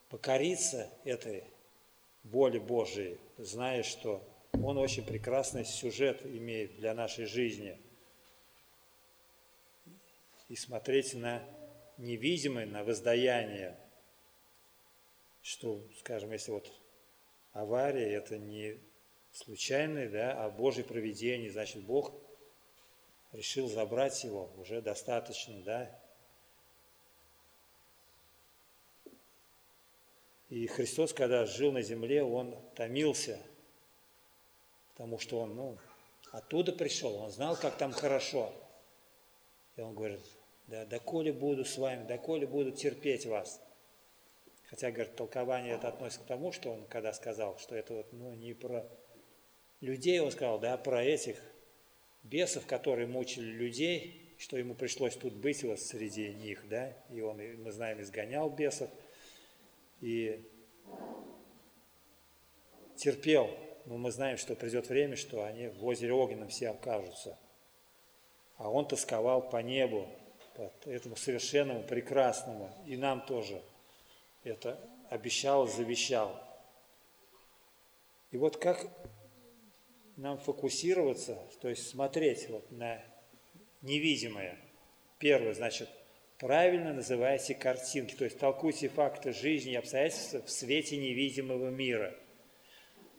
покориться 0.09 0.87
этой 1.03 1.45
воли 2.23 2.59
Божией, 2.59 3.17
зная, 3.37 3.83
что 3.83 4.23
он 4.53 4.77
очень 4.77 5.05
прекрасный 5.05 5.65
сюжет 5.65 6.25
имеет 6.25 6.75
для 6.77 6.93
нашей 6.93 7.25
жизни. 7.25 7.77
И 10.49 10.55
смотреть 10.55 11.13
на 11.13 11.43
невидимое, 11.97 12.65
на 12.65 12.83
воздаяние, 12.83 13.77
что, 15.41 15.83
скажем, 15.99 16.31
если 16.31 16.51
вот 16.51 16.71
авария, 17.51 18.13
это 18.13 18.37
не 18.37 18.77
случайное, 19.31 20.09
да, 20.09 20.43
а 20.43 20.49
Божье 20.49 20.83
провидение, 20.83 21.51
значит, 21.51 21.83
Бог 21.83 22.13
решил 23.31 23.67
забрать 23.67 24.23
его, 24.23 24.51
уже 24.57 24.81
достаточно, 24.81 25.61
да. 25.63 26.02
И 30.53 30.67
Христос, 30.67 31.13
когда 31.13 31.47
жил 31.47 31.71
на 31.71 31.81
земле, 31.81 32.21
Он 32.21 32.55
томился, 32.75 33.39
потому 34.91 35.17
что 35.17 35.39
Он, 35.39 35.55
ну, 35.55 35.77
оттуда 36.31 36.71
пришел, 36.71 37.15
Он 37.15 37.31
знал, 37.31 37.55
как 37.55 37.75
там 37.75 37.91
хорошо. 37.91 38.53
И 39.77 39.81
Он 39.81 39.95
говорит, 39.95 40.19
да, 40.67 40.85
доколе 40.85 41.33
буду 41.33 41.65
с 41.65 41.75
вами, 41.79 42.05
доколе 42.05 42.45
буду 42.45 42.69
терпеть 42.69 43.25
вас. 43.25 43.59
Хотя, 44.65 44.91
говорит, 44.91 45.15
толкование 45.15 45.73
это 45.73 45.87
относится 45.87 46.23
к 46.23 46.27
тому, 46.27 46.51
что 46.51 46.69
он 46.69 46.85
когда 46.85 47.13
сказал, 47.13 47.57
что 47.57 47.73
это 47.73 47.95
вот, 47.95 48.13
ну, 48.13 48.35
не 48.35 48.53
про 48.53 48.87
людей, 49.81 50.19
он 50.19 50.29
сказал, 50.31 50.59
да, 50.59 50.75
а 50.75 50.77
про 50.77 51.03
этих 51.03 51.41
бесов, 52.21 52.67
которые 52.67 53.07
мучили 53.07 53.49
людей, 53.49 54.35
что 54.37 54.57
ему 54.57 54.75
пришлось 54.75 55.15
тут 55.15 55.33
быть 55.33 55.63
вот 55.63 55.79
среди 55.79 56.31
них, 56.31 56.67
да, 56.69 56.95
и 57.09 57.21
он, 57.21 57.37
мы 57.37 57.71
знаем, 57.71 58.01
изгонял 58.01 58.51
бесов, 58.51 58.91
и 60.03 60.45
терпел, 62.97 63.49
но 63.85 63.97
мы 63.97 64.11
знаем, 64.11 64.37
что 64.37 64.53
придет 64.53 64.89
время, 64.89 65.15
что 65.15 65.45
они 65.45 65.69
в 65.69 65.85
озере 65.85 66.11
огненном 66.11 66.49
все 66.49 66.71
окажутся. 66.71 67.39
А 68.57 68.69
он 68.69 68.85
тосковал 68.85 69.49
по 69.49 69.57
небу, 69.57 70.09
по 70.55 70.89
этому 70.89 71.15
совершенному, 71.15 71.83
прекрасному, 71.83 72.69
и 72.85 72.97
нам 72.97 73.25
тоже 73.25 73.61
это 74.43 74.77
обещал, 75.09 75.67
завещал. 75.67 76.37
И 78.31 78.37
вот 78.37 78.57
как 78.57 78.85
нам 80.17 80.37
фокусироваться, 80.37 81.39
то 81.61 81.69
есть 81.69 81.87
смотреть 81.87 82.49
вот 82.49 82.69
на 82.71 83.01
невидимое. 83.81 84.59
Первое, 85.17 85.53
значит, 85.53 85.89
правильно 86.43 86.93
называйте 86.93 87.55
картинки, 87.55 88.13
то 88.15 88.25
есть 88.25 88.37
толкуйте 88.37 88.89
факты 88.89 89.31
жизни 89.31 89.71
и 89.71 89.75
обстоятельства 89.75 90.41
в 90.41 90.51
свете 90.51 90.97
невидимого 90.97 91.69
мира. 91.69 92.13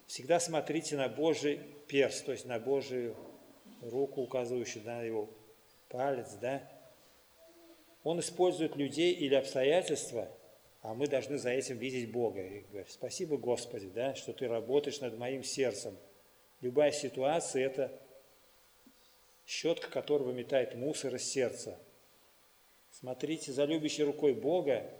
Всегда 0.06 0.38
смотрите 0.38 0.96
на 0.96 1.08
Божий 1.08 1.60
перст, 1.88 2.26
то 2.26 2.32
есть 2.32 2.44
на 2.44 2.58
Божию 2.58 3.16
руку, 3.80 4.20
указывающую 4.20 4.84
на 4.84 5.02
его 5.02 5.30
палец, 5.88 6.34
да. 6.40 6.62
Он 8.02 8.20
использует 8.20 8.76
людей 8.76 9.14
или 9.14 9.34
обстоятельства, 9.34 10.28
а 10.82 10.92
мы 10.92 11.06
должны 11.06 11.38
за 11.38 11.50
этим 11.50 11.78
видеть 11.78 12.12
Бога. 12.12 12.42
И 12.42 12.60
говорю, 12.70 12.86
спасибо, 12.88 13.38
Господи, 13.38 13.88
да, 13.88 14.14
что 14.14 14.34
Ты 14.34 14.46
работаешь 14.46 15.00
над 15.00 15.16
моим 15.16 15.42
сердцем– 15.42 15.96
Любая 16.64 16.92
ситуация– 16.92 17.66
это 17.66 17.92
щетка, 19.44 19.90
которая 19.90 20.28
выметает 20.28 20.74
мусор 20.76 21.14
из 21.14 21.30
сердца. 21.30 21.78
Смотрите 23.04 23.52
за 23.52 23.66
любящей 23.66 24.04
рукой 24.04 24.32
Бога, 24.32 24.90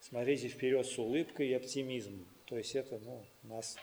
смотрите 0.00 0.48
вперед 0.48 0.84
с 0.84 0.98
улыбкой 0.98 1.46
и 1.46 1.54
оптимизмом. 1.54 2.26
То 2.46 2.58
есть 2.58 2.74
это 2.74 2.98
ну, 2.98 3.24
нас 3.44 3.76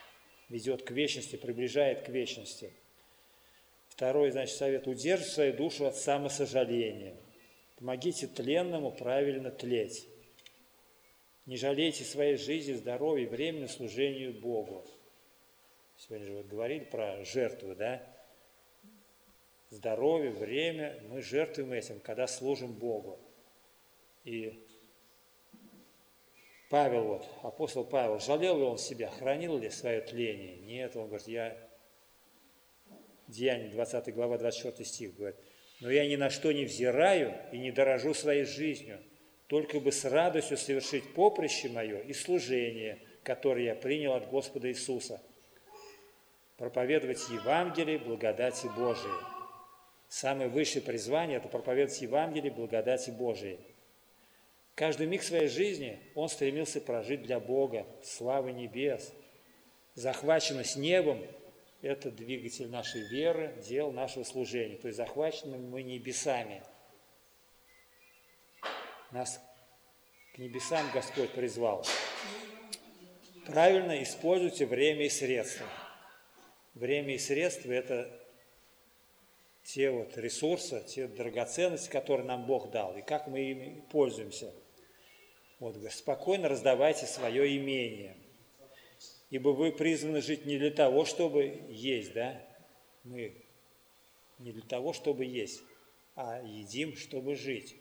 ведет 0.49 0.84
к 0.84 0.91
вечности, 0.91 1.38
приближает 1.38 2.02
к 2.02 2.10
вечности. 2.10 2.73
Второй, 3.88 4.32
значит, 4.32 4.58
совет– 4.58 4.86
удерживать 4.89 5.32
свою 5.32 5.54
душу 5.54 5.86
от 5.86 5.95
самосожаления. 5.95 7.15
Помогите 7.78 8.28
тленному 8.28 8.91
правильно 8.91 9.49
тлеть. 9.49 10.10
Не 11.45 11.56
жалейте 11.56 12.04
своей 12.04 12.36
жизни, 12.36 12.73
здоровья 12.73 13.30
времени 13.30 13.67
служению 13.67 14.34
Богу. 14.34 14.86
Сегодня 15.95 16.26
же 16.28 16.34
вот 16.34 16.47
говорили 16.47 16.84
про 16.84 17.23
жертву, 17.23 17.76
да? 17.76 18.04
Здоровье, 19.69 20.32
время, 20.32 21.02
мы 21.08 21.21
жертвуем 21.21 21.71
этим, 21.71 22.02
когда 22.02 22.28
служим 22.28 22.73
Богу. 22.73 23.21
И 24.24 24.66
Павел, 26.70 27.04
вот, 27.04 27.30
апостол 27.44 27.84
Павел, 27.84 28.20
жалел 28.20 28.58
ли 28.58 28.64
он 28.64 28.78
себя, 28.78 29.10
хранил 29.10 29.58
ли 29.58 29.70
свое 29.70 30.02
тление? 30.02 30.58
Нет, 30.58 30.96
он 30.96 31.08
говорит, 31.08 31.28
я, 31.28 31.58
Деяние 33.28 33.70
20 33.70 34.14
глава, 34.14 34.38
24 34.38 34.86
стих 34.86 35.16
говорит, 35.16 35.36
но 35.82 35.92
я 35.92 36.08
ни 36.08 36.16
на 36.16 36.30
что 36.30 36.52
не 36.52 36.66
взираю 36.66 37.36
и 37.52 37.58
не 37.58 37.72
дорожу 37.72 38.14
своей 38.14 38.46
жизнью, 38.46 39.00
только 39.48 39.80
бы 39.80 39.92
с 39.92 40.06
радостью 40.06 40.58
совершить 40.58 41.14
поприще 41.14 41.70
мое 41.70 42.00
и 42.00 42.14
служение, 42.14 43.00
которое 43.24 43.66
я 43.66 43.76
принял 43.76 44.14
от 44.14 44.30
Господа 44.30 44.70
Иисуса– 44.70 45.22
проповедовать 46.58 47.30
Евангелие 47.30 47.98
благодати 47.98 48.68
Божией. 48.68 49.22
Самое 50.08 50.50
высшее 50.50 50.82
призвание– 50.82 51.38
это 51.40 51.48
проповедовать 51.48 52.02
Евангелие 52.02 52.52
благодати 52.52 53.10
Божией. 53.10 53.60
Каждый 54.76 55.08
миг 55.08 55.24
своей 55.24 55.48
жизни 55.48 56.00
он 56.16 56.30
стремился 56.30 56.82
прожить 56.82 57.22
для 57.24 57.40
Бога, 57.40 57.86
славы 58.04 58.52
небес. 58.52 59.14
Захваченность 59.94 60.76
небом– 60.76 61.24
это 61.82 62.10
двигатель 62.10 62.70
нашей 62.70 63.02
веры, 63.10 63.56
дел 63.68 63.92
нашего 63.92 64.24
служения. 64.24 64.78
То 64.78 64.88
есть 64.88 64.98
захвачены 64.98 65.58
мы 65.58 65.84
небесами. 65.84 66.64
Нас 69.12 69.40
к 70.34 70.40
небесам 70.40 70.90
Господь 70.94 71.32
призвал. 71.32 71.86
Правильно 73.46 74.02
используйте 74.02 74.66
время 74.66 75.06
и 75.06 75.10
средства– 75.10 75.68
время 76.74 77.16
и 77.16 77.18
средства– 77.18 77.72
это 77.74 78.10
те 79.64 79.90
вот 79.92 80.18
ресурсы, 80.18 80.84
те 80.88 81.08
драгоценности, 81.08 81.90
которые 81.90 82.28
нам 82.28 82.46
Бог 82.46 82.72
дал, 82.72 82.96
и 82.98 83.02
как 83.02 83.28
мы 83.28 83.40
ими 83.40 83.84
пользуемся. 83.92 84.54
Вот, 85.63 85.78
спокойно 85.93 86.49
раздавайте 86.49 87.06
свое 87.06 87.56
имение, 87.56 88.17
ибо 89.30 89.52
вы 89.52 89.71
призваны 89.71 90.21
жить 90.21 90.45
не 90.45 90.58
для 90.58 90.71
того, 90.71 91.06
чтобы 91.06 91.63
есть, 91.69 92.12
да, 92.12 92.45
мы 93.06 93.34
не 94.39 94.52
для 94.52 94.63
того, 94.63 94.91
чтобы 94.91 95.23
есть, 95.23 95.62
а 96.15 96.41
едим, 96.43 96.97
чтобы 96.97 97.36
жить. 97.36 97.78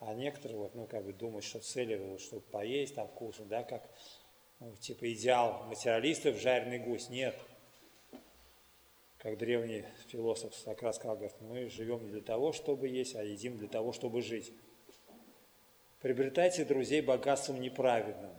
А 0.00 0.12
некоторые 0.12 0.58
вот, 0.58 0.74
ну, 0.74 0.86
как 0.86 1.06
бы 1.06 1.14
думают, 1.14 1.46
что 1.46 1.60
цели, 1.60 2.18
чтобы 2.18 2.42
поесть 2.42 2.96
там 2.96 3.08
вкусно, 3.08 3.46
да, 3.46 3.62
как 3.62 3.88
ну, 4.60 4.76
типа 4.76 5.10
идеал 5.14 5.64
материалистов, 5.64 6.36
жареный 6.36 6.78
гусь. 6.78 7.08
Нет. 7.08 7.34
Как 9.16 9.38
древний 9.38 9.86
философ 10.08 10.54
Сократ 10.54 10.96
сказал, 10.96 11.16
говорит, 11.16 11.40
мы 11.40 11.70
живем 11.70 12.04
не 12.04 12.10
для 12.10 12.20
того, 12.20 12.52
чтобы 12.52 12.88
есть, 12.88 13.16
а 13.16 13.24
едим 13.24 13.56
для 13.56 13.68
того, 13.68 13.94
чтобы 13.94 14.20
жить. 14.20 14.52
Приобретайте 16.00 16.64
друзей 16.64 17.00
богатством 17.00 17.60
неправедным. 17.60 18.30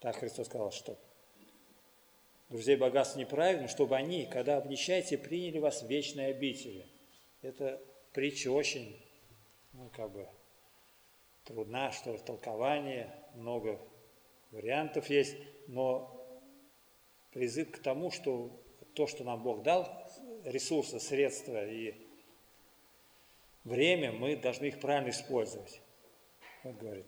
Так 0.00 0.16
Христос 0.16 0.46
сказал, 0.46 0.72
что 0.72 0.98
друзей 2.50 2.76
богатством 2.76 3.20
неправедным, 3.20 3.68
чтобы 3.68 3.96
они, 3.96 4.26
когда 4.26 4.58
обнищаете, 4.58 5.16
приняли 5.16 5.58
вас 5.58 5.82
в 5.82 5.88
вечной 5.88 6.26
обители. 6.26 6.86
Это 7.40 7.80
притча 8.12 8.50
очень, 8.50 9.02
ну, 9.72 9.90
как 9.96 10.10
бы, 10.10 10.28
трудна, 11.44 11.90
что 11.92 12.12
ли, 12.12 12.18
толкование, 12.18 13.10
много 13.34 13.80
вариантов 14.50 15.08
есть, 15.08 15.36
но 15.66 16.10
призыв 17.32 17.70
к 17.70 17.78
тому, 17.78 18.10
что 18.10 18.50
то, 18.94 19.06
что 19.06 19.24
нам 19.24 19.42
Бог 19.42 19.62
дал, 19.62 19.88
ресурсы, 20.44 21.00
средства 21.00 21.66
и 21.66 21.94
время, 23.64 24.12
мы 24.12 24.36
должны 24.36 24.66
их 24.66 24.80
правильно 24.80 25.10
использовать. 25.10 25.80
Вот 26.64 26.76
говорит. 26.76 27.06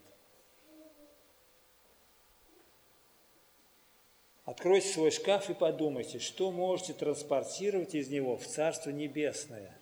Откройте 4.44 4.86
свой 4.86 5.10
шкаф 5.10 5.50
и 5.50 5.54
подумайте, 5.54 6.20
что 6.20 6.52
можете 6.52 6.92
транспортировать 6.92 7.96
из 7.96 8.08
него 8.08 8.36
в 8.36 8.46
Царство 8.46 8.90
Небесное, 8.90 9.76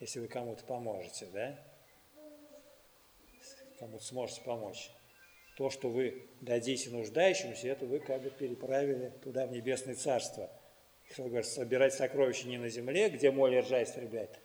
если 0.00 0.20
вы 0.20 0.28
кому-то 0.28 0.64
поможете, 0.64 1.26
да? 1.26 1.58
Кому-то 3.78 4.02
сможете 4.02 4.40
помочь 4.40 4.90
то, 5.58 5.70
что 5.70 5.90
вы 5.90 6.28
дадите 6.40 6.88
нуждающимся, 6.90 7.66
это 7.66 7.84
вы 7.84 7.98
как 7.98 8.22
бы 8.22 8.30
переправили 8.30 9.12
туда, 9.24 9.44
в 9.44 9.50
Небесное 9.50 9.96
Царство. 9.96 10.48
Что 11.10 11.24
говорит, 11.24 11.46
собирать 11.46 11.94
сокровища 11.94 12.46
не 12.46 12.58
на 12.58 12.68
земле, 12.68 13.10
где 13.10 13.32
моль 13.32 13.56
и 13.56 13.58
ржа 13.58 13.82
истребляет, 13.82 14.38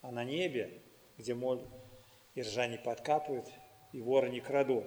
а 0.00 0.10
на 0.10 0.24
небе, 0.24 0.80
где 1.18 1.34
моль 1.34 1.60
и 2.34 2.40
ржа 2.40 2.66
не 2.66 2.78
подкапывают, 2.78 3.46
и 3.94 4.00
воры 4.00 4.28
не 4.28 4.40
крадут. 4.40 4.84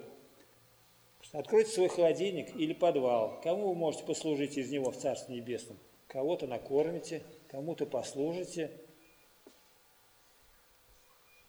Откройте 1.32 1.70
свой 1.70 1.88
холодильник 1.88 2.54
или 2.54 2.74
подвал. 2.74 3.40
Кому 3.40 3.68
вы 3.68 3.74
можете 3.74 4.04
послужить 4.04 4.58
из 4.58 4.70
него 4.70 4.90
в 4.90 4.98
Царстве 4.98 5.36
Небесном? 5.36 5.78
Кого-то 6.08 6.46
накормите, 6.46 7.22
кому-то 7.48 7.86
послужите. 7.86 8.70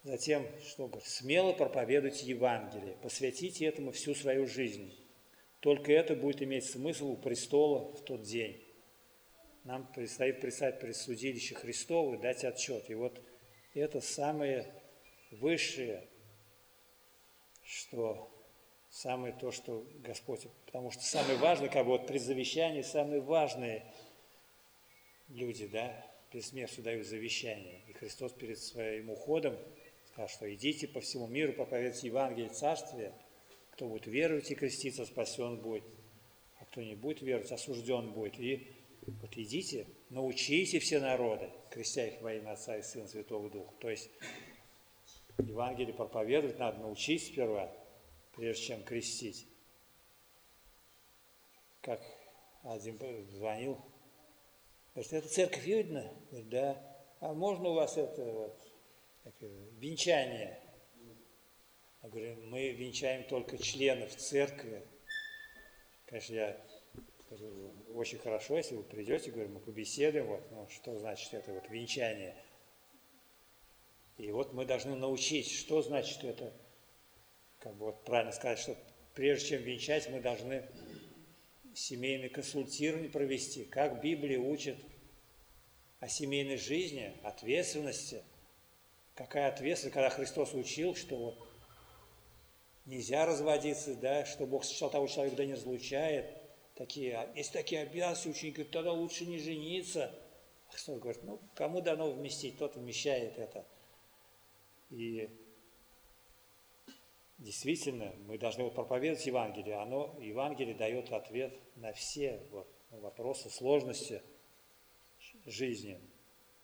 Затем, 0.04 0.48
что 0.66 0.88
говорит, 0.88 1.06
смело 1.06 1.52
проповедуйте 1.52 2.26
Евангелие, 2.28 2.96
посвятите 3.04 3.66
этому 3.66 3.92
всю 3.92 4.16
свою 4.16 4.48
жизнь. 4.48 4.94
Только 5.60 5.92
это 5.92 6.16
будет 6.16 6.42
иметь 6.42 6.64
смысл 6.64 7.12
у 7.12 7.18
престола 7.18 7.94
в 7.94 8.02
тот 8.06 8.24
день. 8.24 8.64
Нам 9.66 9.86
предстоит 9.94 10.40
предстать 10.40 10.80
пред 10.80 10.96
судилище 10.96 11.56
и 11.62 12.18
дать 12.18 12.46
отчет. 12.46 12.90
И 12.90 12.96
вот 12.96 13.22
это 13.74 14.00
самое 14.00 14.74
высшее, 15.32 16.08
что 17.70 18.32
самое 18.90 19.32
то, 19.34 19.52
что 19.52 19.86
Господь, 20.00 20.48
потому 20.66 20.90
что 20.90 21.04
самое 21.04 21.38
важное, 21.38 21.70
как 21.70 21.86
бы 21.86 21.92
вот 21.92 22.08
при 22.08 22.18
завещании, 22.18 22.82
самые 22.82 23.22
важные 23.22 23.86
люди, 25.28 25.68
да, 25.68 26.06
перед 26.32 26.46
смертью 26.46 26.84
дают 26.84 27.06
завещание. 27.06 27.82
И 27.88 27.94
Христос 27.94 28.34
перед 28.34 28.58
своим 28.58 29.12
уходом 29.12 29.56
сказал, 30.08 30.28
что 30.28 30.52
идите 30.54 30.88
по 30.88 31.00
всему 31.00 31.28
миру, 31.28 31.54
проповедуйте 31.54 32.08
Евангелие 32.08 32.50
Царствия, 32.50 33.14
кто 33.72 33.88
будет 33.88 34.08
веровать 34.08 34.50
и 34.50 34.56
креститься, 34.56 35.06
спасен 35.06 35.58
будет, 35.58 35.84
а 36.60 36.66
кто 36.66 36.82
не 36.82 36.96
будет 36.96 37.22
веровать, 37.22 37.52
осужден 37.52 38.12
будет. 38.12 38.40
И 38.40 38.68
вот 39.06 39.38
идите, 39.38 39.86
научите 40.10 40.80
все 40.80 41.00
народы, 41.00 41.50
крестя 41.70 42.08
их 42.08 42.22
во 42.22 42.34
имя 42.34 42.54
Отца 42.54 42.78
и 42.78 42.82
Сына 42.82 43.08
Святого 43.08 43.50
Духа. 43.50 43.72
То 43.80 43.90
есть 43.92 44.10
Евангелие 45.40 45.94
проповедовать 45.94 46.60
надо 46.60 46.80
научить 46.80 47.26
сперва, 47.26 47.72
прежде 48.36 48.66
чем 48.66 48.84
крестить. 48.84 49.48
Как 51.82 52.02
один 52.64 53.00
звонил, 53.30 53.80
говорит, 54.94 55.14
это 55.14 55.30
церковь 55.30 55.64
видно? 55.64 56.14
Говорит, 56.30 56.50
да. 56.50 56.96
А 57.22 57.34
можно 57.34 57.70
у 57.70 57.74
вас 57.74 57.98
это 57.98 58.24
вот, 58.24 58.62
венчание? 59.78 60.60
Я 62.02 62.10
говорю, 62.10 62.36
мы 62.48 62.72
венчаем 62.72 63.24
только 63.26 63.58
членов 63.58 64.16
церкви. 64.16 64.86
Конечно, 66.06 66.34
я 66.34 66.66
очень 67.94 68.18
хорошо, 68.18 68.58
если 68.58 68.76
вы 68.76 68.84
придете, 68.84 69.32
говорю, 69.32 69.50
мы 69.50 69.60
побеседуем, 69.60 70.28
вот, 70.28 70.52
ну, 70.52 70.68
что 70.70 70.98
значит 70.98 71.34
это 71.34 71.54
вот 71.54 71.70
венчание. 71.70 72.36
И 74.20 74.32
вот 74.32 74.54
мы 74.54 74.66
должны 74.66 74.96
научить, 74.96 75.50
что 75.50 75.82
значит 75.82 76.24
это, 76.24 76.54
как 77.58 77.76
бы 77.76 77.88
вот 77.88 78.04
правильно 78.04 78.32
сказать, 78.32 78.60
что 78.60 78.78
прежде 79.16 79.50
чем 79.50 79.64
венчать, 79.64 80.08
мы 80.12 80.20
должны 80.20 80.70
семейное 81.74 82.30
консультирование 82.30 83.10
провести, 83.10 83.66
как 83.66 84.02
Библия 84.02 84.40
учит 84.40 84.78
о 86.00 86.08
семейной 86.08 86.58
жизни, 86.58 87.14
ответственности. 87.24 88.24
Какая 89.16 89.48
ответственность, 89.48 89.96
когда 89.96 90.12
Христос 90.12 90.54
учил, 90.54 90.94
что 90.94 91.16
вот 91.18 91.48
нельзя 92.86 93.26
разводиться, 93.26 93.96
да, 93.96 94.26
что 94.26 94.46
Бог 94.46 94.64
сначала 94.64 94.92
того 94.92 95.08
человека 95.08 95.38
да 95.38 95.46
не 95.46 95.54
разлучает– 95.56 96.36
такие, 96.80 97.30
есть 97.36 97.52
такие 97.52 97.82
обязанности 97.82 98.30
ученики, 98.30 98.64
тогда 98.64 98.94
лучше 98.94 99.26
не 99.26 99.38
жениться. 99.38 100.16
А 100.70 100.72
Христос 100.72 101.00
говорит, 101.00 101.24
ну, 101.24 101.40
кому 101.54 101.82
дано 101.82 102.10
вместить, 102.10 102.58
тот 102.58 102.78
вмещает 102.78 103.38
это. 103.38 103.66
И 104.90 105.30
действительно, 107.38 108.14
мы 108.26 108.38
должны 108.38 108.64
вот 108.64 108.76
проповедовать 108.76 109.26
Евангелие. 109.26 109.76
Оно, 109.76 110.18
Евангелие 110.20 110.76
дает 110.76 111.12
ответ 111.12 111.58
на 111.76 111.94
все 111.94 112.42
вот, 112.52 112.68
вопросы, 112.92 113.50
сложности 113.50 114.22
жизни. 115.46 116.00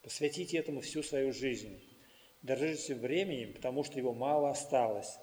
Посвятите 0.01 0.57
этому 0.57 0.82
всю 0.82 1.03
свою 1.03 1.34
жизнь. 1.34 1.82
Дорожите 2.41 2.95
временем, 2.95 3.53
потому 3.53 3.84
что 3.84 3.97
его 3.97 4.13
мало 4.13 4.49
осталось. 4.49 5.17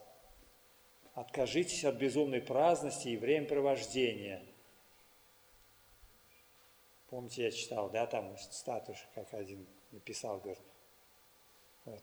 Откажитесь 1.14 1.84
от 1.84 1.96
безумной 1.96 2.40
праздности 2.40 3.08
и 3.08 3.16
времяпровождения– 3.16 4.44
Помните, 7.12 7.42
я 7.42 7.50
читал, 7.50 7.90
да, 7.90 8.06
там 8.06 8.38
статус, 8.38 8.96
как 9.14 9.34
один 9.34 9.66
написал, 9.90 10.38
говорит, 10.38 10.62
вот, 11.84 12.02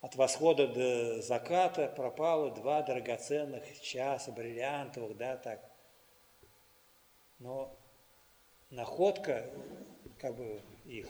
от 0.00 0.16
восхода 0.16 0.66
до 0.66 1.20
заката 1.20 1.86
пропало 1.88 2.50
два 2.50 2.82
драгоценных 2.82 3.80
часа, 3.80 4.32
бриллиантовых, 4.32 5.16
да, 5.16 5.36
так. 5.36 5.70
Но 7.38 7.76
находка, 8.70 9.50
как 10.18 10.36
бы 10.36 10.62
их, 10.86 11.08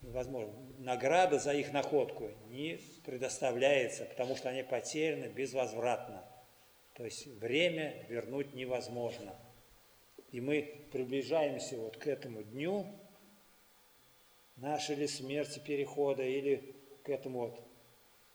невозможно, 0.00 0.52
награда 0.78 1.38
за 1.38 1.52
их 1.54 1.72
находку 1.72 2.30
не 2.48 2.78
предоставляется, 3.04 4.04
потому 4.04 4.36
что 4.36 4.48
они 4.48 4.62
потеряны 4.62 5.26
безвозвратно. 5.26 6.24
То 6.94 7.04
есть 7.04 7.26
время 7.26 8.06
вернуть 8.08 8.54
невозможно. 8.54 9.34
И 10.30 10.40
мы 10.40 10.86
приближаемся 10.92 11.76
вот 11.78 11.96
к 11.96 12.06
этому 12.06 12.42
дню, 12.42 12.86
нашей 14.56 14.96
ли 14.96 15.06
смерти 15.06 15.58
перехода, 15.58 16.22
или 16.22 16.76
к 17.02 17.08
этому 17.08 17.40
вот 17.40 17.71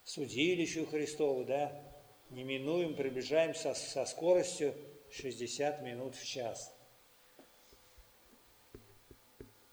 судилищу 0.07 0.85
Христову, 0.85 1.43
да, 1.43 1.83
неминуем 2.29 2.95
приближаемся 2.95 3.73
со 3.73 4.05
скоростью 4.05 4.73
60 5.11 5.81
минут 5.81 6.15
в 6.15 6.25
час. 6.25 6.73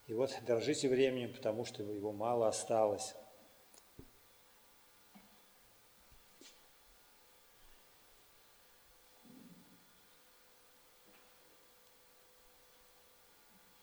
И 0.08 0.12
вот 0.12 0.36
дорожите 0.44 0.88
временем, 0.88 1.32
потому 1.32 1.64
что 1.64 1.84
его 1.84 2.12
мало 2.12 2.48
осталось. 2.48 3.14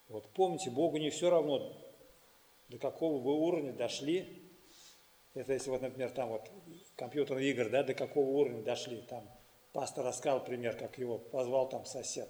Вот 0.10 0.30
помните, 0.34 0.70
Богу 0.70 0.98
не 0.98 1.10
все 1.12 1.30
равно, 1.30 1.74
до 2.68 2.78
какого 2.78 3.22
вы 3.22 3.34
уровня 3.36 3.72
дошли. 3.72 4.41
Это 5.34 5.54
если 5.54 5.70
вот, 5.70 5.82
например, 5.82 6.12
там 6.12 6.30
вот 6.30 6.52
компьютерные 6.96 7.52
игры, 7.52 7.70
да, 7.70 7.84
до 7.84 7.94
какого 7.94 8.26
уровня 8.26 8.64
дошли. 8.64 9.02
Там 9.02 9.30
пастор 9.74 10.06
рассказал 10.06 10.44
пример, 10.44 10.76
как 10.76 10.98
его 10.98 11.18
позвал 11.18 11.70
там 11.70 11.86
сосед. 11.86 12.30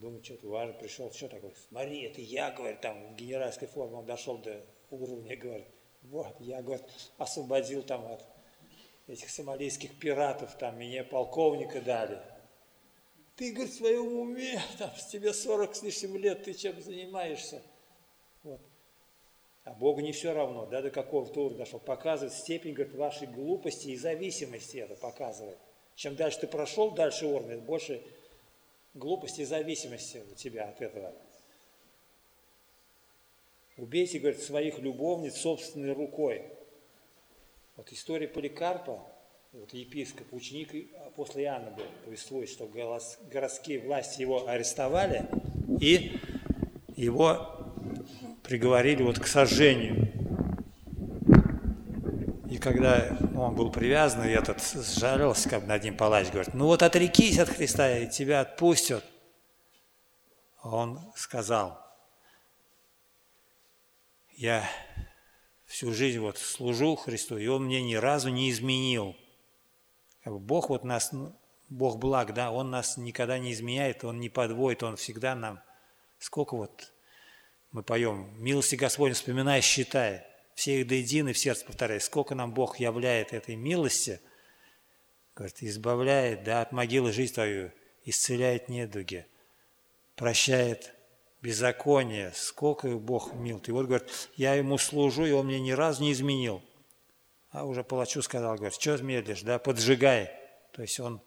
Думаю, 0.00 0.22
что-то 0.22 0.48
важно, 0.48 0.74
пришел, 0.74 1.10
что 1.12 1.28
такое? 1.28 1.52
Смотри, 1.68 2.02
это 2.02 2.20
я, 2.20 2.50
говорит, 2.50 2.80
там 2.80 3.14
в 3.14 3.16
генеральской 3.16 3.68
форме 3.68 3.96
он 3.96 4.06
дошел 4.06 4.38
до 4.38 4.64
уровня, 4.90 5.36
говорит, 5.36 5.66
вот, 6.02 6.36
я, 6.40 6.62
говорит, 6.62 6.84
освободил 7.16 7.82
там 7.82 8.06
от 8.06 8.24
этих 9.06 9.30
сомалийских 9.30 9.98
пиратов, 9.98 10.56
там 10.58 10.76
мне 10.76 11.04
полковника 11.04 11.80
дали 11.80 12.20
ты, 13.36 13.52
говорит, 13.52 13.72
в 13.72 13.76
своем 13.76 14.06
уме, 14.18 14.60
там, 14.78 14.90
с 14.96 15.06
тебе 15.06 15.32
40 15.32 15.74
с 15.74 15.82
лишним 15.82 16.16
лет, 16.16 16.44
ты 16.44 16.54
чем 16.54 16.80
занимаешься? 16.80 17.62
Вот. 18.42 18.60
А 19.64 19.72
Богу 19.72 20.00
не 20.00 20.12
все 20.12 20.34
равно, 20.34 20.66
да, 20.66 20.82
до 20.82 20.90
какого-то 20.90 21.40
уровня 21.40 21.58
дошел. 21.58 21.80
Показывает 21.80 22.34
степень, 22.34 22.74
говорит, 22.74 22.94
вашей 22.94 23.26
глупости 23.26 23.88
и 23.88 23.96
зависимости 23.96 24.76
это 24.76 24.94
показывает. 24.94 25.58
Чем 25.94 26.16
дальше 26.16 26.40
ты 26.40 26.46
прошел, 26.46 26.90
дальше 26.90 27.26
уровня, 27.26 27.56
больше 27.58 28.02
глупости 28.92 29.40
и 29.40 29.44
зависимости 29.44 30.22
у 30.30 30.34
тебя 30.34 30.68
от 30.68 30.82
этого. 30.82 31.12
Убейте, 33.76 34.18
говорит, 34.18 34.42
своих 34.42 34.78
любовниц 34.78 35.36
собственной 35.36 35.92
рукой. 35.92 36.44
Вот 37.76 37.90
история 37.90 38.28
Поликарпа, 38.28 39.04
вот 39.52 39.72
епископ, 39.72 40.32
ученик 40.32 40.90
после 41.16 41.44
Иоанна 41.44 41.70
был, 41.70 41.86
повествует, 42.04 42.50
что 42.50 42.66
городские 42.66 43.80
власти 43.80 44.20
его 44.20 44.46
арестовали 44.46 45.26
и 45.80 46.20
его 46.96 47.53
приговорили 48.44 49.02
вот 49.02 49.18
к 49.18 49.26
сожжению. 49.26 50.12
И 52.48 52.58
когда 52.58 53.18
он 53.34 53.56
был 53.56 53.72
привязан, 53.72 54.24
и 54.24 54.30
этот 54.30 54.62
сжалился, 54.62 55.48
как 55.48 55.66
над 55.66 55.82
ним 55.82 55.96
палач, 55.96 56.30
говорит, 56.30 56.54
ну 56.54 56.66
вот 56.66 56.84
отрекись 56.84 57.40
от 57.40 57.48
Христа, 57.48 57.98
и 57.98 58.08
тебя 58.08 58.42
отпустят. 58.42 59.04
Он 60.62 61.00
сказал, 61.16 61.84
я 64.36 64.64
всю 65.66 65.92
жизнь 65.92 66.20
вот 66.20 66.38
служу 66.38 66.94
Христу, 66.94 67.36
и 67.36 67.48
Он 67.48 67.64
мне 67.64 67.82
ни 67.82 67.96
разу 67.96 68.28
не 68.28 68.48
изменил– 68.50 69.16
Бог 70.24 70.70
вот 70.70 70.84
нас, 70.84 71.12
ну, 71.12 71.34
Бог 71.68 71.98
благ, 71.98 72.32
да, 72.32 72.50
Он 72.50 72.70
нас 72.70 72.96
никогда 72.96 73.38
не 73.38 73.52
изменяет, 73.52 74.04
Он 74.04 74.20
не 74.20 74.28
подводит, 74.28 74.82
Он 74.82 74.96
всегда 74.96 75.34
нам, 75.34 75.60
сколько 76.18 76.56
вот 76.56 76.92
мы 77.74 77.82
поем, 77.82 78.30
милости 78.38 78.76
Господень 78.76 79.16
вспоминай, 79.16 79.60
считай, 79.60 80.24
все 80.54 80.80
их 80.80 80.86
до 80.86 80.94
едины 80.94 81.32
в 81.32 81.38
сердце 81.38 81.66
повторяй, 81.66 82.00
сколько 82.00 82.36
нам 82.36 82.54
Бог 82.54 82.78
являет 82.78 83.32
этой 83.32 83.56
милости, 83.56 84.20
говорит, 85.34 85.60
избавляет 85.60 86.44
да, 86.44 86.62
от 86.62 86.70
могилы 86.70 87.10
жизнь 87.10 87.34
твою, 87.34 87.72
исцеляет 88.04 88.68
недуги, 88.68 89.26
прощает 90.14 90.94
беззаконие, 91.42 92.30
сколько 92.36 92.86
Бог 92.90 93.34
мил. 93.34 93.60
И 93.66 93.72
вот, 93.72 93.86
говорит, 93.86 94.08
я 94.36 94.54
ему 94.54 94.78
служу, 94.78 95.26
и 95.26 95.32
он 95.32 95.46
мне 95.46 95.58
ни 95.58 95.72
разу 95.72 96.04
не 96.04 96.12
изменил. 96.12 96.62
А 97.50 97.64
уже 97.64 97.82
палачу 97.82 98.22
сказал, 98.22 98.54
говорит, 98.54 98.80
что 98.80 98.96
медлишь, 98.98 99.42
да, 99.42 99.58
поджигай. 99.58 100.30
То 100.72 100.82
есть 100.82 101.00
он 101.00 101.20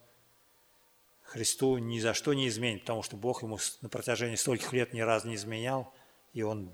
Христу 1.23 1.77
ни 1.77 1.99
за 1.99 2.13
что 2.13 2.33
не 2.33 2.47
изменит, 2.47 2.83
потому 2.83 3.03
что 3.03 3.17
Бог 3.17 3.43
ему 3.43 3.59
на 3.81 3.89
протяжении 3.89 4.37
стольких 4.37 4.71
лет 4.71 4.93
ни 4.93 5.01
разу 5.01 5.27
не 5.27 5.35
изменял, 5.35 5.93
и 6.33 6.41
он 6.41 6.71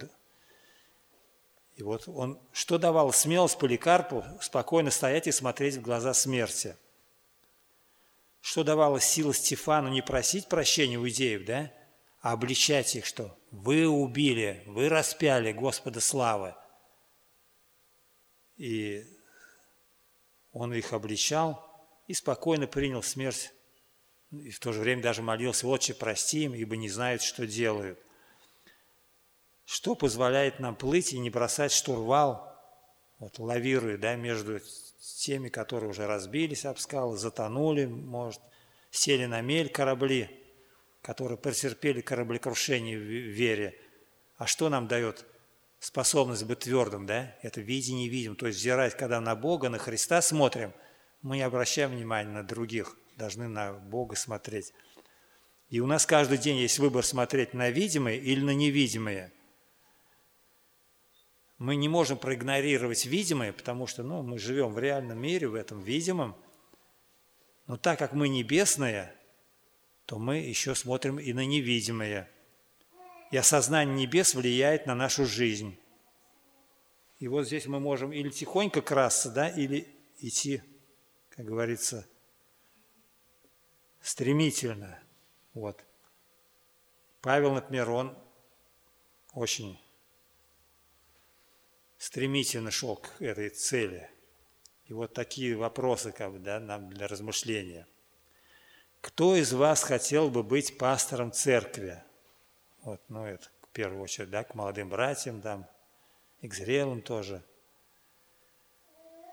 и 1.76 1.82
вот 1.82 2.08
он 2.08 2.40
что 2.52 2.78
давал 2.78 3.12
смелость 3.12 3.58
Поликарпу 3.58 4.24
спокойно 4.42 4.92
стоять 4.92 5.28
и 5.28 5.32
смотреть 5.32 5.76
в 5.76 5.82
глаза 5.82 6.14
смерти? 6.14 6.78
Что 8.42 8.64
давало 8.64 9.00
силу 9.00 9.34
Стефану 9.34 9.90
не 9.90 10.02
просить 10.02 10.50
прощения 10.50 10.98
у 10.98 11.08
идеев, 11.08 11.46
да? 11.46 11.72
А 12.22 12.34
обличать 12.34 12.96
их, 12.96 13.06
что 13.06 13.38
вы 13.52 13.88
убили, 13.88 14.64
вы 14.66 14.90
распяли 14.90 15.52
Господа 15.52 16.00
славы. 16.00 16.56
И 18.58 19.04
он 20.52 20.74
их 20.74 20.94
обличал 20.94 21.66
и 22.08 22.14
спокойно 22.14 22.68
принял 22.68 23.02
смерть. 23.02 23.52
И 24.32 24.52
в 24.52 24.60
то 24.60 24.74
же 24.74 24.82
время 24.82 25.02
даже 25.02 25.22
молился, 25.22 25.68
«Отче, 25.68 25.94
прости 25.94 26.44
им, 26.44 26.54
ибо 26.54 26.76
не 26.76 26.90
знают, 26.90 27.22
что 27.22 27.48
делают». 27.48 28.00
Что 29.66 29.96
позволяет 29.96 30.60
нам 30.60 30.76
плыть 30.76 31.14
и 31.14 31.20
не 31.20 31.30
бросать 31.30 31.72
штурвал, 31.72 32.54
вот 33.20 33.40
лавируя 33.40 33.98
да, 33.98 34.16
между 34.16 34.60
теми, 35.20 35.50
которые 35.50 35.90
уже 35.90 36.06
разбились 36.06 36.66
об 36.66 36.78
скалы, 36.78 37.18
затонули, 37.18 37.86
может, 37.86 38.42
сели 38.92 39.26
на 39.26 39.42
мель 39.42 39.70
корабли, 39.70 40.30
которые 41.02 41.38
претерпели 41.38 42.02
кораблекрушение 42.02 42.98
в 42.98 43.02
вере. 43.02 43.80
А 44.38 44.48
что 44.48 44.70
нам 44.70 44.88
дает 44.88 45.26
способность 45.80 46.44
быть 46.44 46.60
твердым, 46.60 47.06
да? 47.06 47.36
Это 47.42 47.62
видеть 47.62 47.94
не 47.94 48.10
видим. 48.10 48.36
То 48.36 48.48
есть 48.48 48.60
взирать, 48.60 48.98
когда 48.98 49.22
на 49.22 49.36
Бога, 49.36 49.70
на 49.70 49.78
Христа 49.78 50.22
смотрим, 50.22 50.74
мы 51.22 51.38
не 51.38 51.44
обращаем 51.44 51.92
внимания 51.92 52.30
на 52.30 52.44
других, 52.44 52.98
должны 53.16 53.48
на 53.48 53.74
Бога 53.74 54.18
смотреть. 54.18 54.74
И 55.70 55.80
у 55.80 55.88
нас 55.88 56.06
каждый 56.06 56.38
день 56.38 56.58
есть 56.58 56.80
выбор 56.80 57.06
смотреть 57.06 57.54
на 57.54 57.70
видимое 57.70 58.16
или 58.16 58.42
на 58.42 58.54
невидимое– 58.54 59.32
мы 61.64 61.78
не 61.78 61.88
можем 61.88 62.18
проигнорировать 62.18 63.06
видимое, 63.06 63.54
потому 63.54 63.88
что 63.88 64.04
ну, 64.04 64.22
мы 64.22 64.38
живем 64.38 64.74
в 64.74 64.80
реальном 64.80 65.18
мире, 65.18 65.48
в 65.48 65.56
этом 65.56 65.82
видимом. 65.82 66.36
Но 67.68 67.78
так 67.78 67.98
как 68.00 68.12
мы 68.12 68.28
небесные, 68.28 69.16
то 70.06 70.20
мы 70.20 70.40
еще 70.40 70.76
смотрим 70.76 71.22
и 71.22 71.32
на 71.32 71.46
невидимое. 71.46 72.30
И 73.32 73.38
осознание 73.38 73.96
небес 73.96 74.36
влияет 74.36 74.88
на 74.88 74.94
нашу 74.94 75.26
жизнь. 75.26 75.80
И 77.20 77.30
вот 77.30 77.46
здесь 77.46 77.66
мы 77.66 77.80
можем 77.80 78.12
или 78.12 78.28
тихонько 78.28 78.82
красться, 78.82 79.32
да, 79.32 79.48
или 79.48 79.88
идти, 80.20 80.62
как 81.30 81.46
говорится, 81.46 82.06
стремительно. 84.02 85.00
Вот. 85.54 85.82
Павел, 87.22 87.54
например, 87.54 87.90
он 87.90 88.18
очень 89.34 89.80
стремительно 92.04 92.70
шел 92.70 92.98
к 92.98 93.22
этой 93.22 93.50
цели. 93.50 94.10
И 94.88 94.94
вот 94.94 95.14
такие 95.14 95.56
вопросы 95.56 96.12
как 96.12 96.34
бы, 96.34 96.40
да, 96.40 96.60
нам 96.60 96.90
для 96.90 97.08
размышления. 97.08 97.88
Кто 99.00 99.38
из 99.38 99.54
вас 99.54 99.84
хотел 99.84 100.30
бы 100.30 100.44
быть 100.44 100.78
пастором 100.78 101.32
церкви? 101.32 102.04
Вот, 102.82 103.02
ну, 103.08 103.26
это 103.26 103.48
в 103.62 103.70
первую 103.70 104.02
очередь, 104.02 104.30
да, 104.32 104.44
к 104.44 104.54
молодым 104.54 104.90
братьям, 104.90 105.42
там, 105.42 105.66
и 106.42 106.50
к 106.50 106.54
зрелым 106.54 107.02
тоже. 107.02 107.42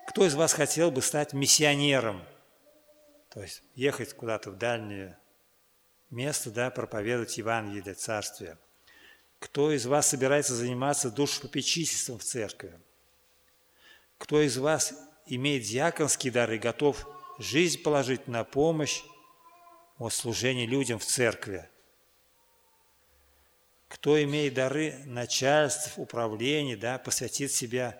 Кто 0.07 0.25
из 0.25 0.35
вас 0.35 0.53
хотел 0.53 0.91
бы 0.91 1.01
стать 1.01 1.33
миссионером? 1.33 2.23
То 3.31 3.41
есть 3.41 3.63
ехать 3.75 4.13
куда-то 4.13 4.49
в 4.49 4.57
дальнее 4.57 5.19
место, 6.09 6.51
да, 6.51 6.71
проповедовать 6.71 7.37
Евангелие 7.37 7.95
Царствия– 7.95 8.57
кто 9.41 9.71
из 9.71 9.87
вас 9.87 10.07
собирается 10.07 10.53
заниматься 10.53 11.09
душепопечительством 11.09 12.19
в 12.19 12.23
церкви? 12.23 12.79
Кто 14.19 14.39
из 14.39 14.59
вас 14.59 14.93
имеет 15.25 15.63
диаконский 15.63 16.29
дар 16.29 16.51
и 16.51 16.59
готов 16.59 17.07
жизнь 17.39 17.81
положить 17.81 18.27
на 18.27 18.43
помощь 18.43 19.01
о 19.97 20.11
служении 20.11 20.67
людям 20.67 20.99
в 20.99 21.05
церкви? 21.05 21.67
Кто 23.87 24.21
имеет 24.23 24.53
дары 24.53 25.01
начальств, 25.05 25.97
управлений, 25.97 26.75
да, 26.75 26.99
посвятит 26.99 27.51
себя 27.51 27.99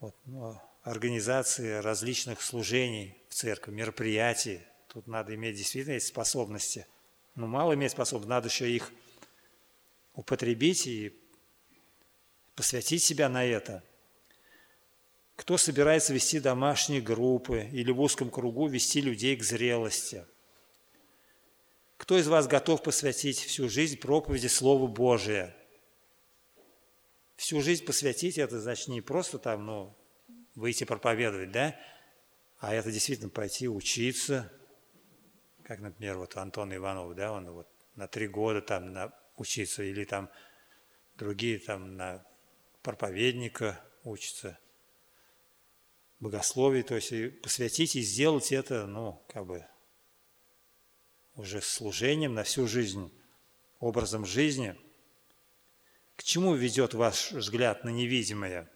вот, 0.00 0.16
ну, 0.24 0.58
организации 0.84 1.80
различных 1.80 2.40
служений 2.40 3.14
в 3.28 3.34
церкви, 3.34 3.72
мероприятий. 3.72 4.62
Тут 4.88 5.06
надо 5.06 5.34
иметь 5.34 5.56
действительно 5.56 5.96
эти 5.96 6.06
способности. 6.06 6.86
Но 7.34 7.46
мало 7.46 7.74
иметь 7.74 7.92
способности, 7.92 8.30
надо 8.30 8.48
еще 8.48 8.70
их 8.70 8.90
употребить 10.18 10.88
и 10.88 11.16
посвятить 12.56 13.04
себя 13.04 13.28
на 13.28 13.44
это. 13.44 13.84
Кто 15.36 15.56
собирается 15.56 16.12
вести 16.12 16.40
домашние 16.40 17.00
группы 17.00 17.68
или 17.72 17.92
в 17.92 18.00
узком 18.00 18.28
кругу 18.28 18.66
вести 18.66 19.00
людей 19.00 19.36
к 19.36 19.44
зрелости? 19.44 20.26
Кто 21.98 22.18
из 22.18 22.26
вас 22.26 22.48
готов 22.48 22.82
посвятить 22.82 23.38
всю 23.38 23.68
жизнь 23.68 23.96
проповеди 23.96 24.48
Слова 24.48 24.88
Божия? 24.88 25.54
Всю 27.36 27.60
жизнь 27.60 27.84
посвятить 27.84 28.38
это 28.38 28.60
значит 28.60 28.88
не 28.88 29.00
просто 29.00 29.38
там, 29.38 29.66
ну, 29.66 29.96
выйти 30.56 30.82
проповедовать, 30.82 31.52
да, 31.52 31.78
а 32.58 32.74
это 32.74 32.90
действительно 32.90 33.30
пойти 33.30 33.68
учиться, 33.68 34.50
как, 35.62 35.78
например, 35.78 36.18
вот 36.18 36.36
Антон 36.36 36.74
Иванов, 36.74 37.14
да, 37.14 37.30
он 37.30 37.48
вот 37.52 37.68
на 37.94 38.08
три 38.08 38.26
года 38.26 38.60
там 38.60 38.92
на 38.92 39.12
учиться, 39.40 39.82
или 39.82 40.04
там 40.04 40.30
другие 41.16 41.58
там 41.58 41.96
на 41.96 42.24
проповедника 42.82 43.80
учатся, 44.04 44.58
богословие, 46.20 46.82
то 46.82 46.94
есть 46.94 47.12
и 47.12 47.28
посвятить 47.28 47.96
и 47.96 48.02
сделать 48.02 48.52
это, 48.52 48.86
ну, 48.86 49.22
как 49.28 49.46
бы 49.46 49.66
уже 51.34 51.60
служением 51.60 52.34
на 52.34 52.42
всю 52.44 52.66
жизнь, 52.66 53.12
образом 53.78 54.26
жизни. 54.26 54.76
К 56.16 56.24
чему 56.24 56.54
ведет 56.54 56.94
ваш 56.94 57.30
взгляд 57.32 57.84
на 57.84 57.90
невидимое? 57.90 58.68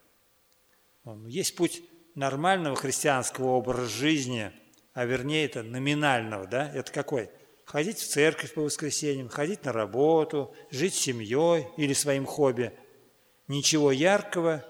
Есть 1.27 1.55
путь 1.55 1.83
нормального 2.15 2.75
христианского 2.75 3.47
образа 3.47 3.89
жизни, 3.89 4.53
а 4.93 5.03
вернее 5.03 5.45
это 5.45 5.63
номинального, 5.63 6.47
да? 6.47 6.71
Это 6.73 6.91
какой?– 6.91 7.29
ходить 7.73 7.97
в 7.97 8.07
церковь 8.07 8.53
по 8.53 8.61
воскресеньям, 8.61 9.29
ходить 9.29 9.65
на 9.65 9.73
работу, 9.73 10.53
жить 10.69 10.93
семьей 10.93 11.65
или 11.75 11.93
своим 11.93 12.27
хобби. 12.27 12.71
Ничего 13.47 13.91
яркого, 13.91 14.63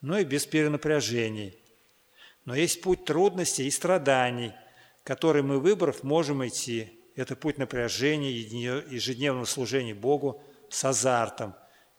но 0.00 0.18
и 0.18 0.24
без 0.24 0.44
перенапряжений. 0.44 1.56
Но 2.44 2.56
есть 2.56 2.82
путь 2.82 3.04
трудностей 3.04 3.68
и 3.68 3.70
страданий, 3.70 4.52
который 5.04 5.42
мы, 5.42 5.60
выбрав, 5.60 6.02
можем 6.02 6.44
идти. 6.44 6.92
Это 7.14 7.36
путь 7.36 7.56
напряжения, 7.56 8.32
ежедневного 8.32 9.44
служения 9.44 9.94
Богу 9.94 10.42
с 10.70 10.84
азартом. 10.84 11.54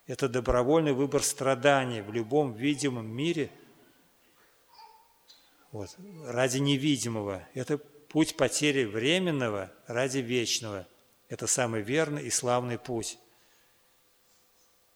Это 0.05 0.27
добровольный 0.27 0.91
выбор 0.91 1.23
страданий 1.23 2.01
в 2.01 2.11
любом 2.11 2.51
видимом 2.51 3.09
мире 3.09 3.51
вот, 5.71 5.95
ради 6.25 6.57
невидимого. 6.57 7.47
Это 7.53 7.79
Путь 8.13 8.37
потери 8.37 8.85
временного 8.85 9.73
ради 9.87 10.19
вечного– 10.19 10.87
это 11.29 11.47
самый 11.47 11.81
верный 11.81 12.23
и 12.23 12.29
славный 12.29 12.77
путь. 12.77 13.17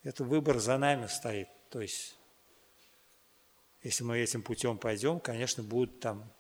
Это 0.04 0.24
выбор 0.24 0.60
за 0.60 0.78
нами 0.78 1.08
стоит. 1.08 1.48
То 1.72 1.82
есть, 1.82 2.16
если 3.82 4.04
мы 4.04 4.20
этим 4.20 4.44
путем 4.44 4.78
пойдем, 4.78 5.20
конечно, 5.20 5.64
будут 5.64 6.00
там 6.00 6.32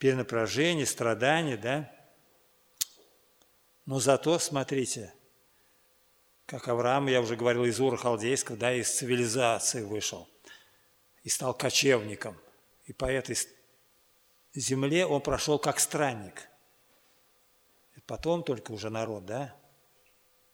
перенапряжения, 0.00 0.86
страдания, 0.86 1.56
да? 1.56 1.88
Но 3.84 4.00
зато, 4.00 4.40
смотрите, 4.40 5.14
как 6.46 6.66
Авраам, 6.66 7.06
я 7.06 7.20
уже 7.20 7.36
говорил, 7.36 7.64
из 7.64 7.78
Ура 7.78 7.96
Халдейского, 7.96 8.56
да, 8.56 8.74
из 8.74 8.92
цивилизации 8.92 9.82
вышел 9.82 10.28
и 11.22 11.28
стал 11.28 11.54
кочевником. 11.54 12.36
И 12.86 12.92
по 12.92 13.04
этой 13.04 13.36
земле 14.60 15.06
он 15.06 15.20
прошел 15.20 15.58
как 15.58 15.80
странник. 15.80 16.48
Потом 18.06 18.44
только 18.44 18.70
уже 18.70 18.88
народ, 18.88 19.26
да, 19.26 19.56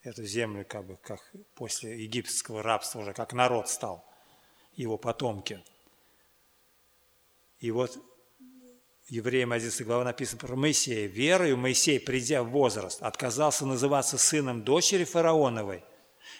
эту 0.03 0.25
землю 0.25 0.65
как 0.67 0.87
бы 0.87 0.97
как 0.97 1.21
после 1.55 2.03
египетского 2.03 2.63
рабства 2.63 3.01
уже 3.01 3.13
как 3.13 3.33
народ 3.33 3.69
стал, 3.69 4.05
его 4.75 4.97
потомки. 4.97 5.63
И 7.61 7.71
вот 7.71 7.99
Евреям 9.09 9.53
11 9.53 9.85
глава 9.85 10.05
написано 10.05 10.41
про 10.41 10.57
Моисея. 10.57 11.07
Верою 11.07 11.59
Моисей, 11.59 12.01
придя 12.01 12.43
в 12.43 12.49
возраст, 12.49 13.03
отказался 13.03 13.67
называться 13.67 14.17
сыном 14.17 14.63
дочери 14.65 15.05
фараоновой 15.05 15.85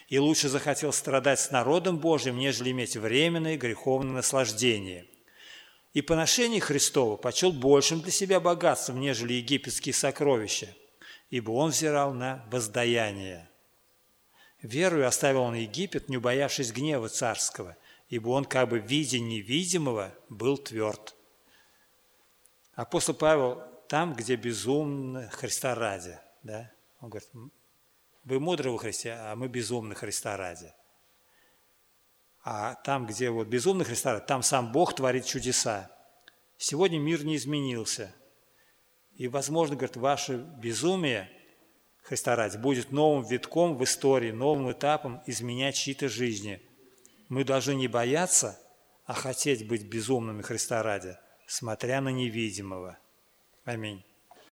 и 0.07 0.17
лучше 0.17 0.49
захотел 0.49 0.91
страдать 0.91 1.39
с 1.39 1.51
народом 1.51 1.99
Божьим, 1.99 2.37
нежели 2.37 2.71
иметь 2.71 2.97
временное 2.97 3.57
греховное 3.57 4.13
наслаждение. 4.13 5.05
И 5.93 6.01
поношение 6.01 6.59
Христова 6.59 7.17
почел 7.17 7.51
большим 7.51 8.01
для 8.01 8.11
себя 8.11 8.39
богатством, 8.39 8.99
нежели 8.99 9.33
египетские 9.33 9.93
сокровища, 9.93 10.75
ибо 11.29 11.51
он 11.51 11.69
взирал 11.69 12.13
на 12.13 12.43
воздаяние. 12.51 13.49
Верою 14.63 15.07
оставил 15.07 15.41
он 15.41 15.55
Египет, 15.55 16.09
не 16.09 16.17
убоявшись 16.17 16.71
гнева 16.71 17.09
царского, 17.09 17.77
ибо 18.09 18.29
он, 18.29 18.45
как 18.45 18.69
бы 18.69 18.79
видя 18.79 19.19
невидимого, 19.19 20.15
был 20.29 20.57
тверд. 20.57 21.15
Апостол 22.73 23.13
Павел 23.13 23.61
там, 23.87 24.15
где 24.15 24.35
безумно 24.35 25.29
Христа 25.29 25.75
ради. 25.75 26.17
Да? 26.41 26.71
Он 27.01 27.09
говорит, 27.09 27.29
вы 28.23 28.39
мудры 28.39 28.71
во 28.71 28.77
Христе, 28.77 29.11
а 29.11 29.35
мы 29.35 29.47
безумны 29.47 29.93
Христа 29.93 30.37
ради. 30.37 30.73
А 32.43 32.75
там, 32.75 33.05
где 33.05 33.29
вот 33.29 33.47
безумный 33.47 33.85
Христа 33.85 34.13
ради, 34.13 34.25
там 34.25 34.43
сам 34.43 34.71
Бог 34.71 34.95
творит 34.95 35.25
чудеса. 35.25 35.89
Сегодня 36.57 36.99
мир 36.99 37.23
не 37.23 37.37
изменился. 37.37 38.13
И, 39.15 39.27
возможно, 39.27 39.75
говорит, 39.75 39.95
ваше 39.95 40.37
безумие 40.37 41.29
Христа 42.03 42.35
ради 42.35 42.57
будет 42.57 42.91
новым 42.91 43.23
витком 43.23 43.77
в 43.77 43.83
истории, 43.83 44.31
новым 44.31 44.71
этапом 44.71 45.21
изменять 45.25 45.75
чьи-то 45.75 46.09
жизни. 46.09 46.61
Мы 47.29 47.43
должны 47.43 47.75
не 47.75 47.87
бояться, 47.87 48.59
а 49.05 49.13
хотеть 49.13 49.67
быть 49.67 49.83
безумными 49.83 50.41
Христа 50.41 50.83
ради– 50.83 51.17
смотря 51.47 52.01
на 52.01 52.09
невидимого. 52.09 52.97
Аминь. 53.63 54.03